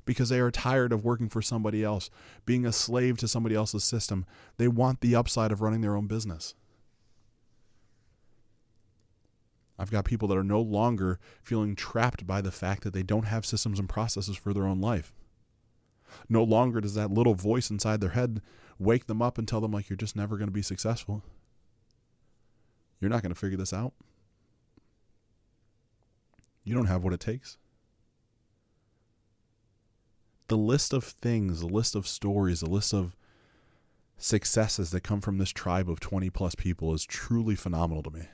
because 0.08 0.30
they 0.30 0.40
are 0.40 0.50
tired 0.50 0.90
of 0.90 1.04
working 1.04 1.28
for 1.28 1.42
somebody 1.42 1.84
else, 1.84 2.08
being 2.46 2.64
a 2.64 2.72
slave 2.72 3.18
to 3.18 3.28
somebody 3.28 3.54
else's 3.54 3.84
system. 3.84 4.24
They 4.56 4.66
want 4.66 5.02
the 5.02 5.14
upside 5.14 5.52
of 5.52 5.60
running 5.60 5.82
their 5.82 5.94
own 5.94 6.06
business. 6.06 6.54
I've 9.78 9.90
got 9.90 10.06
people 10.06 10.26
that 10.28 10.38
are 10.38 10.42
no 10.42 10.62
longer 10.62 11.20
feeling 11.42 11.76
trapped 11.76 12.26
by 12.26 12.40
the 12.40 12.50
fact 12.50 12.84
that 12.84 12.94
they 12.94 13.02
don't 13.02 13.26
have 13.26 13.44
systems 13.44 13.78
and 13.78 13.86
processes 13.86 14.38
for 14.38 14.54
their 14.54 14.64
own 14.64 14.80
life. 14.80 15.12
No 16.26 16.42
longer 16.42 16.80
does 16.80 16.94
that 16.94 17.10
little 17.10 17.34
voice 17.34 17.68
inside 17.68 18.00
their 18.00 18.10
head 18.10 18.40
wake 18.78 19.08
them 19.08 19.20
up 19.20 19.36
and 19.36 19.46
tell 19.46 19.60
them, 19.60 19.72
like, 19.72 19.90
you're 19.90 19.98
just 19.98 20.16
never 20.16 20.38
going 20.38 20.48
to 20.48 20.52
be 20.52 20.62
successful. 20.62 21.22
You're 22.98 23.10
not 23.10 23.20
going 23.20 23.34
to 23.34 23.38
figure 23.38 23.58
this 23.58 23.74
out. 23.74 23.92
You 26.64 26.74
don't 26.74 26.86
have 26.86 27.04
what 27.04 27.12
it 27.12 27.20
takes. 27.20 27.58
The 30.48 30.56
list 30.56 30.92
of 30.92 31.04
things, 31.04 31.60
the 31.60 31.66
list 31.66 31.94
of 31.94 32.06
stories, 32.06 32.60
the 32.60 32.70
list 32.70 32.92
of 32.92 33.14
successes 34.16 34.90
that 34.90 35.02
come 35.02 35.20
from 35.20 35.38
this 35.38 35.50
tribe 35.50 35.88
of 35.88 36.00
20 36.00 36.30
plus 36.30 36.54
people 36.54 36.92
is 36.92 37.04
truly 37.04 37.54
phenomenal 37.54 38.02
to 38.02 38.10
me. 38.10 38.28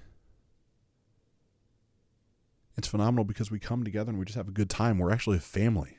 It's 2.76 2.88
phenomenal 2.88 3.24
because 3.24 3.50
we 3.50 3.58
come 3.58 3.84
together 3.84 4.10
and 4.10 4.18
we 4.18 4.24
just 4.24 4.36
have 4.36 4.48
a 4.48 4.52
good 4.52 4.70
time. 4.70 4.98
We're 4.98 5.12
actually 5.12 5.36
a 5.36 5.40
family. 5.40 5.98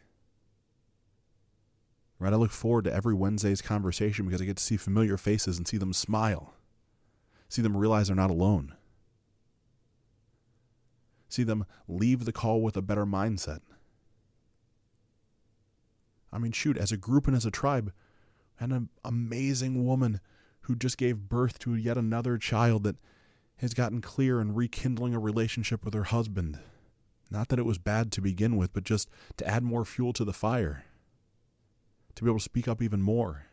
Right? 2.18 2.34
I 2.34 2.38
look 2.38 2.52
forward 2.52 2.86
to 2.86 2.94
every 2.94 3.14
Wednesday's 3.14 3.62
conversation 3.62 4.26
because 4.26 4.42
I 4.42 4.46
get 4.46 4.58
to 4.58 4.64
see 4.64 4.78
familiar 4.78 5.18
faces 5.18 5.58
and 5.58 5.68
see 5.68 5.78
them 5.78 5.94
smile, 5.94 6.54
see 7.50 7.62
them 7.62 7.76
realize 7.76 8.08
they're 8.08 8.16
not 8.16 8.32
alone, 8.32 8.74
see 11.28 11.44
them 11.44 11.66
leave 11.88 12.26
the 12.26 12.32
call 12.32 12.62
with 12.62 12.78
a 12.78 12.82
better 12.82 13.06
mindset. 13.06 13.60
I 16.32 16.38
mean, 16.38 16.52
shoot, 16.52 16.78
as 16.78 16.92
a 16.92 16.98
group 16.98 17.28
and 17.28 17.36
as 17.36 17.46
a 17.46 17.52
tribe, 17.52 17.94
and 18.60 18.72
an 18.72 18.90
amazing 19.04 19.86
woman 19.86 20.20
who 20.62 20.76
just 20.76 20.98
gave 20.98 21.30
birth 21.30 21.60
to 21.60 21.76
yet 21.76 21.98
another 21.98 22.38
child 22.38 22.84
that 22.84 22.96
has 23.58 23.74
gotten 23.74 24.02
clear 24.02 24.40
and 24.40 24.56
rekindling 24.56 25.14
a 25.14 25.20
relationship 25.20 25.86
with 25.86 25.94
her 25.94 26.06
husband. 26.06 26.60
Not 27.32 27.50
that 27.50 27.60
it 27.60 27.66
was 27.66 27.78
bad 27.78 28.12
to 28.14 28.22
begin 28.22 28.58
with, 28.58 28.74
but 28.74 28.84
just 28.84 29.10
to 29.38 29.48
add 29.48 29.64
more 29.64 29.86
fuel 29.86 30.14
to 30.14 30.26
the 30.26 30.34
fire 30.34 30.84
to 32.16 32.24
be 32.24 32.30
able 32.30 32.40
to 32.40 32.44
speak 32.44 32.68
up 32.68 32.82
even 32.82 33.02
more, 33.02 33.46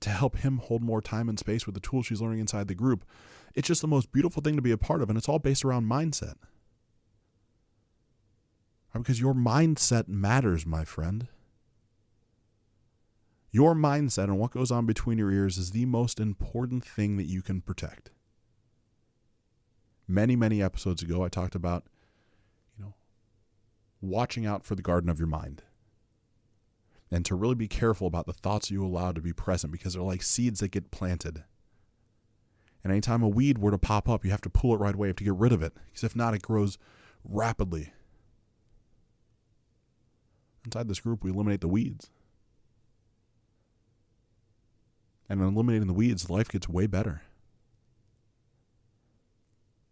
to 0.00 0.10
help 0.10 0.38
him 0.38 0.58
hold 0.58 0.82
more 0.82 1.02
time 1.02 1.28
and 1.28 1.38
space 1.38 1.66
with 1.66 1.74
the 1.74 1.80
tools 1.80 2.06
she's 2.06 2.22
learning 2.22 2.38
inside 2.38 2.68
the 2.68 2.74
group. 2.74 3.04
It's 3.54 3.68
just 3.68 3.82
the 3.82 3.88
most 3.88 4.12
beautiful 4.12 4.42
thing 4.42 4.56
to 4.56 4.62
be 4.62 4.70
a 4.70 4.78
part 4.78 5.02
of, 5.02 5.08
and 5.08 5.18
it's 5.18 5.28
all 5.28 5.38
based 5.38 5.64
around 5.64 5.86
mindset. 5.86 6.34
Because 8.92 9.20
your 9.20 9.34
mindset 9.34 10.08
matters, 10.08 10.66
my 10.66 10.84
friend. 10.84 11.28
Your 13.52 13.74
mindset 13.74 14.24
and 14.24 14.38
what 14.38 14.52
goes 14.52 14.70
on 14.70 14.86
between 14.86 15.18
your 15.18 15.32
ears 15.32 15.58
is 15.58 15.72
the 15.72 15.86
most 15.86 16.20
important 16.20 16.84
thing 16.84 17.16
that 17.16 17.26
you 17.26 17.42
can 17.42 17.60
protect. 17.60 18.10
Many, 20.06 20.36
many 20.36 20.62
episodes 20.62 21.02
ago, 21.02 21.24
I 21.24 21.28
talked 21.28 21.54
about, 21.54 21.84
you 22.76 22.84
know, 22.84 22.94
watching 24.00 24.46
out 24.46 24.64
for 24.64 24.74
the 24.74 24.82
garden 24.82 25.10
of 25.10 25.18
your 25.18 25.28
mind 25.28 25.62
and 27.10 27.24
to 27.24 27.34
really 27.34 27.56
be 27.56 27.68
careful 27.68 28.06
about 28.06 28.26
the 28.26 28.32
thoughts 28.32 28.70
you 28.70 28.84
allow 28.84 29.12
to 29.12 29.20
be 29.20 29.32
present 29.32 29.72
because 29.72 29.94
they're 29.94 30.02
like 30.02 30.22
seeds 30.22 30.60
that 30.60 30.68
get 30.68 30.90
planted. 30.90 31.42
And 32.82 32.92
anytime 32.92 33.22
a 33.22 33.28
weed 33.28 33.58
were 33.58 33.72
to 33.72 33.78
pop 33.78 34.08
up, 34.08 34.24
you 34.24 34.30
have 34.30 34.40
to 34.42 34.50
pull 34.50 34.74
it 34.74 34.78
right 34.78 34.94
away. 34.94 35.08
You 35.08 35.10
have 35.10 35.16
to 35.16 35.24
get 35.24 35.34
rid 35.34 35.52
of 35.52 35.62
it. 35.62 35.74
Because 35.86 36.04
if 36.04 36.16
not, 36.16 36.34
it 36.34 36.42
grows 36.42 36.78
rapidly. 37.24 37.92
Inside 40.64 40.88
this 40.88 41.00
group, 41.00 41.24
we 41.24 41.30
eliminate 41.30 41.60
the 41.60 41.68
weeds. 41.68 42.10
And 45.30 45.40
eliminating 45.40 45.86
the 45.86 45.94
weeds, 45.94 46.28
life 46.28 46.48
gets 46.48 46.68
way 46.68 46.88
better. 46.88 47.22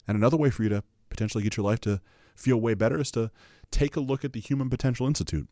And 0.08 0.16
another 0.16 0.36
way 0.36 0.50
for 0.50 0.64
you 0.64 0.68
to 0.70 0.82
potentially 1.10 1.44
get 1.44 1.56
your 1.56 1.64
life 1.64 1.80
to 1.82 2.00
feel 2.34 2.60
way 2.60 2.74
better 2.74 3.00
is 3.00 3.12
to 3.12 3.30
take 3.70 3.94
a 3.94 4.00
look 4.00 4.24
at 4.24 4.32
the 4.32 4.40
Human 4.40 4.68
Potential 4.68 5.06
Institute. 5.06 5.48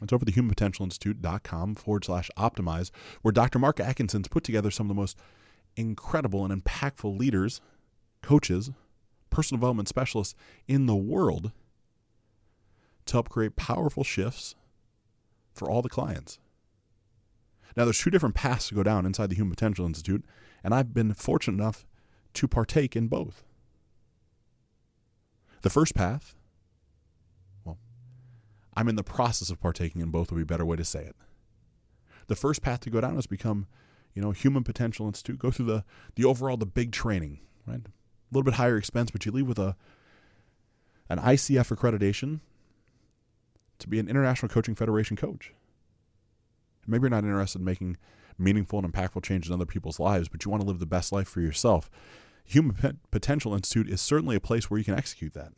It's 0.00 0.12
over 0.12 0.22
at 0.22 0.32
the 0.32 0.40
humanpotentialinstitute.com 0.40 1.74
forward 1.74 2.04
slash 2.04 2.30
optimize, 2.36 2.92
where 3.22 3.32
Dr. 3.32 3.58
Mark 3.58 3.80
Atkinson's 3.80 4.28
put 4.28 4.44
together 4.44 4.70
some 4.70 4.86
of 4.86 4.94
the 4.94 5.00
most 5.00 5.18
incredible 5.74 6.44
and 6.44 6.64
impactful 6.64 7.18
leaders, 7.18 7.60
coaches, 8.22 8.70
personal 9.28 9.58
development 9.58 9.88
specialists 9.88 10.36
in 10.68 10.86
the 10.86 10.94
world 10.94 11.50
to 13.06 13.12
help 13.12 13.28
create 13.28 13.56
powerful 13.56 14.04
shifts 14.04 14.54
for 15.52 15.68
all 15.68 15.82
the 15.82 15.88
clients. 15.88 16.38
Now, 17.76 17.84
there's 17.84 17.98
two 17.98 18.10
different 18.10 18.34
paths 18.34 18.68
to 18.68 18.74
go 18.74 18.82
down 18.82 19.06
inside 19.06 19.30
the 19.30 19.36
Human 19.36 19.50
Potential 19.50 19.86
Institute, 19.86 20.24
and 20.64 20.74
I've 20.74 20.92
been 20.92 21.14
fortunate 21.14 21.60
enough 21.60 21.86
to 22.34 22.48
partake 22.48 22.96
in 22.96 23.08
both. 23.08 23.44
The 25.62 25.70
first 25.70 25.94
path, 25.94 26.34
well, 27.64 27.78
I'm 28.76 28.88
in 28.88 28.96
the 28.96 29.04
process 29.04 29.50
of 29.50 29.60
partaking 29.60 30.02
in 30.02 30.10
both, 30.10 30.30
would 30.30 30.38
be 30.38 30.42
a 30.42 30.46
better 30.46 30.66
way 30.66 30.76
to 30.76 30.84
say 30.84 31.04
it. 31.04 31.16
The 32.28 32.36
first 32.36 32.62
path 32.62 32.80
to 32.80 32.90
go 32.90 33.00
down 33.00 33.16
is 33.18 33.26
become, 33.26 33.66
you 34.14 34.22
know, 34.22 34.30
Human 34.30 34.64
Potential 34.64 35.06
Institute, 35.06 35.38
go 35.38 35.50
through 35.50 35.66
the, 35.66 35.84
the 36.14 36.24
overall, 36.24 36.56
the 36.56 36.66
big 36.66 36.92
training, 36.92 37.40
right? 37.66 37.80
A 37.80 38.30
little 38.30 38.44
bit 38.44 38.54
higher 38.54 38.76
expense, 38.76 39.10
but 39.10 39.24
you 39.24 39.32
leave 39.32 39.48
with 39.48 39.58
a 39.58 39.76
an 41.10 41.18
ICF 41.18 41.74
accreditation 41.74 42.40
to 43.78 43.88
be 43.88 43.98
an 43.98 44.08
International 44.08 44.48
Coaching 44.48 44.74
Federation 44.74 45.16
coach. 45.16 45.54
Maybe 46.88 47.02
you're 47.02 47.10
not 47.10 47.24
interested 47.24 47.60
in 47.60 47.64
making 47.64 47.96
meaningful 48.38 48.78
and 48.78 48.92
impactful 48.92 49.22
change 49.22 49.46
in 49.46 49.52
other 49.52 49.66
people's 49.66 50.00
lives, 50.00 50.28
but 50.28 50.44
you 50.44 50.50
want 50.50 50.62
to 50.62 50.66
live 50.66 50.78
the 50.78 50.86
best 50.86 51.12
life 51.12 51.28
for 51.28 51.40
yourself. 51.40 51.90
Human 52.44 52.98
Potential 53.10 53.52
Institute 53.54 53.88
is 53.88 54.00
certainly 54.00 54.36
a 54.36 54.40
place 54.40 54.70
where 54.70 54.78
you 54.78 54.84
can 54.84 54.94
execute 54.94 55.34
that. 55.34 55.52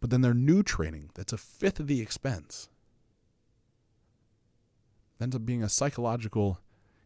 But 0.00 0.10
then 0.10 0.22
their 0.22 0.34
new 0.34 0.62
training, 0.62 1.10
that's 1.14 1.32
a 1.32 1.38
fifth 1.38 1.78
of 1.78 1.86
the 1.86 2.00
expense, 2.00 2.68
ends 5.20 5.36
up 5.36 5.44
being 5.44 5.62
a 5.62 5.68
psychological 5.68 6.58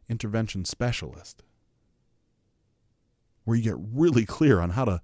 intervention 0.08 0.64
specialist, 0.64 1.42
where 3.44 3.56
you 3.56 3.62
get 3.64 3.76
really 3.76 4.24
clear 4.24 4.60
on 4.60 4.70
how 4.70 4.84
to 4.84 5.02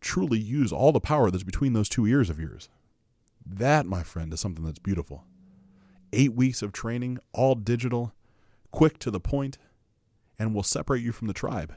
truly 0.00 0.38
use 0.38 0.72
all 0.72 0.90
the 0.90 1.00
power 1.00 1.30
that's 1.30 1.44
between 1.44 1.74
those 1.74 1.88
two 1.88 2.06
ears 2.06 2.30
of 2.30 2.40
yours. 2.40 2.70
That, 3.44 3.86
my 3.86 4.02
friend, 4.02 4.32
is 4.32 4.40
something 4.40 4.64
that's 4.64 4.78
beautiful. 4.78 5.24
Eight 6.12 6.34
weeks 6.34 6.62
of 6.62 6.72
training, 6.72 7.18
all 7.32 7.54
digital, 7.54 8.14
quick 8.70 8.98
to 9.00 9.10
the 9.10 9.20
point, 9.20 9.58
and 10.38 10.54
will 10.54 10.62
separate 10.62 11.02
you 11.02 11.12
from 11.12 11.28
the 11.28 11.34
tribe. 11.34 11.74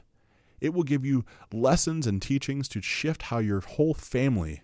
It 0.60 0.72
will 0.72 0.84
give 0.84 1.04
you 1.04 1.24
lessons 1.52 2.06
and 2.06 2.22
teachings 2.22 2.68
to 2.68 2.80
shift 2.80 3.22
how 3.22 3.38
your 3.38 3.60
whole 3.60 3.94
family 3.94 4.62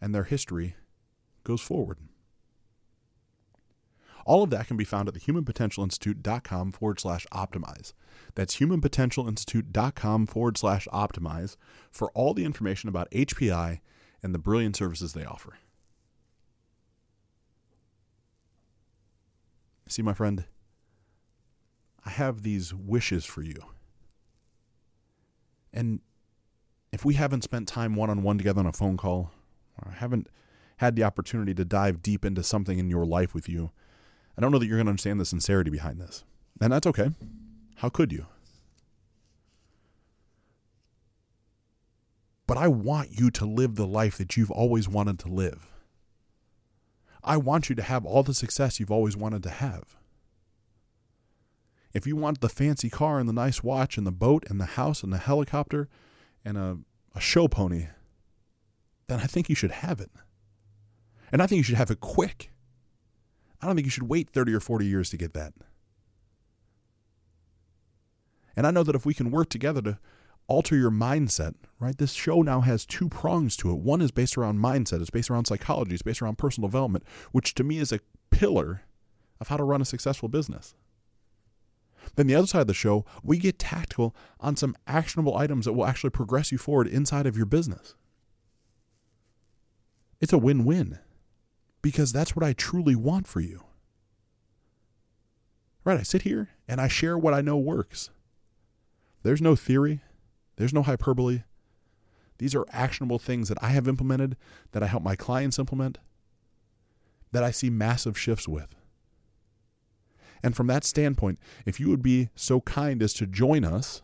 and 0.00 0.14
their 0.14 0.24
history 0.24 0.74
goes 1.44 1.60
forward. 1.60 1.98
All 4.24 4.42
of 4.42 4.50
that 4.50 4.66
can 4.68 4.76
be 4.76 4.84
found 4.84 5.08
at 5.08 5.14
the 5.14 5.20
humanpotentialinstitute.com 5.20 6.72
forward 6.72 7.00
slash 7.00 7.26
optimize. 7.32 7.92
That's 8.34 8.56
humanpotentialinstitute.com 8.56 10.26
forward 10.26 10.58
slash 10.58 10.88
optimize 10.92 11.56
for 11.90 12.10
all 12.12 12.32
the 12.34 12.44
information 12.44 12.88
about 12.88 13.10
HPI 13.10 13.80
and 14.22 14.34
the 14.34 14.38
brilliant 14.38 14.76
services 14.76 15.12
they 15.12 15.24
offer. 15.24 15.58
See, 19.92 20.00
my 20.00 20.14
friend, 20.14 20.44
I 22.02 22.08
have 22.08 22.42
these 22.42 22.72
wishes 22.72 23.26
for 23.26 23.42
you. 23.42 23.62
And 25.70 26.00
if 26.92 27.04
we 27.04 27.12
haven't 27.12 27.44
spent 27.44 27.68
time 27.68 27.94
one 27.94 28.08
on 28.08 28.22
one 28.22 28.38
together 28.38 28.60
on 28.60 28.66
a 28.66 28.72
phone 28.72 28.96
call, 28.96 29.32
or 29.76 29.92
I 29.92 29.94
haven't 29.94 30.28
had 30.78 30.96
the 30.96 31.04
opportunity 31.04 31.52
to 31.52 31.66
dive 31.66 32.00
deep 32.00 32.24
into 32.24 32.42
something 32.42 32.78
in 32.78 32.88
your 32.88 33.04
life 33.04 33.34
with 33.34 33.50
you, 33.50 33.70
I 34.34 34.40
don't 34.40 34.50
know 34.50 34.58
that 34.58 34.66
you're 34.66 34.78
going 34.78 34.86
to 34.86 34.92
understand 34.92 35.20
the 35.20 35.26
sincerity 35.26 35.68
behind 35.68 36.00
this. 36.00 36.24
And 36.58 36.72
that's 36.72 36.86
okay. 36.86 37.10
How 37.76 37.90
could 37.90 38.12
you? 38.12 38.24
But 42.46 42.56
I 42.56 42.68
want 42.68 43.10
you 43.20 43.30
to 43.32 43.44
live 43.44 43.74
the 43.74 43.86
life 43.86 44.16
that 44.16 44.38
you've 44.38 44.50
always 44.50 44.88
wanted 44.88 45.18
to 45.18 45.28
live. 45.28 45.71
I 47.24 47.36
want 47.36 47.68
you 47.68 47.74
to 47.76 47.82
have 47.82 48.04
all 48.04 48.22
the 48.22 48.34
success 48.34 48.80
you've 48.80 48.90
always 48.90 49.16
wanted 49.16 49.42
to 49.44 49.50
have. 49.50 49.96
If 51.92 52.06
you 52.06 52.16
want 52.16 52.40
the 52.40 52.48
fancy 52.48 52.88
car 52.88 53.18
and 53.18 53.28
the 53.28 53.34
nice 53.34 53.62
watch 53.62 53.96
and 53.96 54.06
the 54.06 54.12
boat 54.12 54.44
and 54.48 54.60
the 54.60 54.66
house 54.66 55.02
and 55.02 55.12
the 55.12 55.18
helicopter 55.18 55.88
and 56.44 56.56
a, 56.56 56.78
a 57.14 57.20
show 57.20 57.48
pony, 57.48 57.88
then 59.08 59.20
I 59.20 59.26
think 59.26 59.48
you 59.48 59.54
should 59.54 59.70
have 59.70 60.00
it. 60.00 60.10
And 61.30 61.42
I 61.42 61.46
think 61.46 61.58
you 61.58 61.64
should 61.64 61.76
have 61.76 61.90
it 61.90 62.00
quick. 62.00 62.50
I 63.60 63.66
don't 63.66 63.76
think 63.76 63.86
you 63.86 63.90
should 63.90 64.08
wait 64.08 64.30
30 64.30 64.54
or 64.54 64.60
40 64.60 64.86
years 64.86 65.10
to 65.10 65.16
get 65.16 65.34
that. 65.34 65.52
And 68.56 68.66
I 68.66 68.70
know 68.70 68.82
that 68.82 68.94
if 68.94 69.06
we 69.06 69.14
can 69.14 69.30
work 69.30 69.48
together 69.48 69.80
to 69.82 69.98
alter 70.48 70.76
your 70.76 70.90
mindset, 70.90 71.54
right? 71.78 71.96
This 71.96 72.12
show 72.12 72.42
now 72.42 72.60
has 72.60 72.84
two 72.84 73.08
prongs 73.08 73.56
to 73.58 73.70
it. 73.70 73.78
One 73.78 74.00
is 74.00 74.10
based 74.10 74.36
around 74.36 74.58
mindset, 74.58 75.00
it's 75.00 75.10
based 75.10 75.30
around 75.30 75.46
psychology, 75.46 75.94
it's 75.94 76.02
based 76.02 76.22
around 76.22 76.38
personal 76.38 76.68
development, 76.68 77.04
which 77.32 77.54
to 77.54 77.64
me 77.64 77.78
is 77.78 77.92
a 77.92 78.00
pillar 78.30 78.82
of 79.40 79.48
how 79.48 79.56
to 79.56 79.64
run 79.64 79.82
a 79.82 79.86
successful 79.86 80.28
business. 80.28 80.74
Then 82.16 82.26
the 82.26 82.34
other 82.34 82.46
side 82.46 82.62
of 82.62 82.66
the 82.66 82.74
show, 82.74 83.04
we 83.22 83.38
get 83.38 83.58
tactical 83.58 84.14
on 84.40 84.56
some 84.56 84.76
actionable 84.86 85.36
items 85.36 85.64
that 85.64 85.72
will 85.72 85.86
actually 85.86 86.10
progress 86.10 86.52
you 86.52 86.58
forward 86.58 86.88
inside 86.88 87.26
of 87.26 87.36
your 87.36 87.46
business. 87.46 87.94
It's 90.20 90.32
a 90.32 90.38
win 90.38 90.64
win 90.64 90.98
because 91.80 92.12
that's 92.12 92.36
what 92.36 92.44
I 92.44 92.52
truly 92.52 92.94
want 92.94 93.26
for 93.26 93.40
you. 93.40 93.64
Right? 95.84 95.98
I 95.98 96.04
sit 96.04 96.22
here 96.22 96.50
and 96.68 96.80
I 96.80 96.86
share 96.86 97.18
what 97.18 97.34
I 97.34 97.40
know 97.40 97.56
works. 97.56 98.10
There's 99.24 99.42
no 99.42 99.56
theory, 99.56 100.00
there's 100.62 100.72
no 100.72 100.84
hyperbole. 100.84 101.42
These 102.38 102.54
are 102.54 102.64
actionable 102.70 103.18
things 103.18 103.48
that 103.48 103.58
I 103.60 103.70
have 103.70 103.88
implemented, 103.88 104.36
that 104.70 104.80
I 104.80 104.86
help 104.86 105.02
my 105.02 105.16
clients 105.16 105.58
implement, 105.58 105.98
that 107.32 107.42
I 107.42 107.50
see 107.50 107.68
massive 107.68 108.16
shifts 108.16 108.46
with. 108.46 108.76
And 110.40 110.54
from 110.54 110.68
that 110.68 110.84
standpoint, 110.84 111.40
if 111.66 111.80
you 111.80 111.88
would 111.88 112.00
be 112.00 112.28
so 112.36 112.60
kind 112.60 113.02
as 113.02 113.12
to 113.14 113.26
join 113.26 113.64
us 113.64 114.02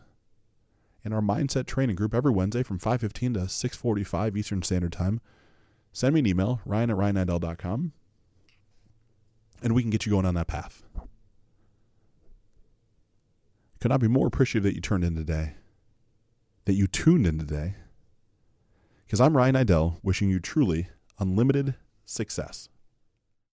in 1.05 1.13
our 1.13 1.21
mindset 1.21 1.65
training 1.65 1.95
group 1.95 2.13
every 2.13 2.33
Wednesday 2.33 2.61
from 2.61 2.77
5:15 2.77 3.35
to 3.35 3.47
6:45 3.47 4.35
Eastern 4.35 4.61
Standard 4.61 4.91
Time, 4.91 5.21
send 5.93 6.13
me 6.13 6.19
an 6.19 6.27
email, 6.27 6.59
ryan 6.65 6.89
at 6.89 6.97
ryanniddel.com, 6.97 7.93
and 9.61 9.73
we 9.73 9.81
can 9.81 9.91
get 9.91 10.05
you 10.05 10.09
going 10.09 10.25
on 10.25 10.35
that 10.35 10.47
path. 10.47 10.83
Could 13.79 13.91
not 13.91 14.01
be 14.01 14.09
more 14.09 14.27
appreciative 14.27 14.63
that 14.63 14.75
you 14.75 14.81
turned 14.81 15.05
in 15.05 15.15
today 15.15 15.55
that 16.69 16.75
you 16.75 16.85
tuned 16.85 17.25
in 17.25 17.39
today. 17.39 17.73
Because 19.03 19.19
I'm 19.19 19.35
Ryan 19.35 19.55
Niddel, 19.55 19.95
wishing 20.03 20.29
you 20.29 20.39
truly 20.39 20.87
unlimited 21.17 21.73
success. 22.05 22.69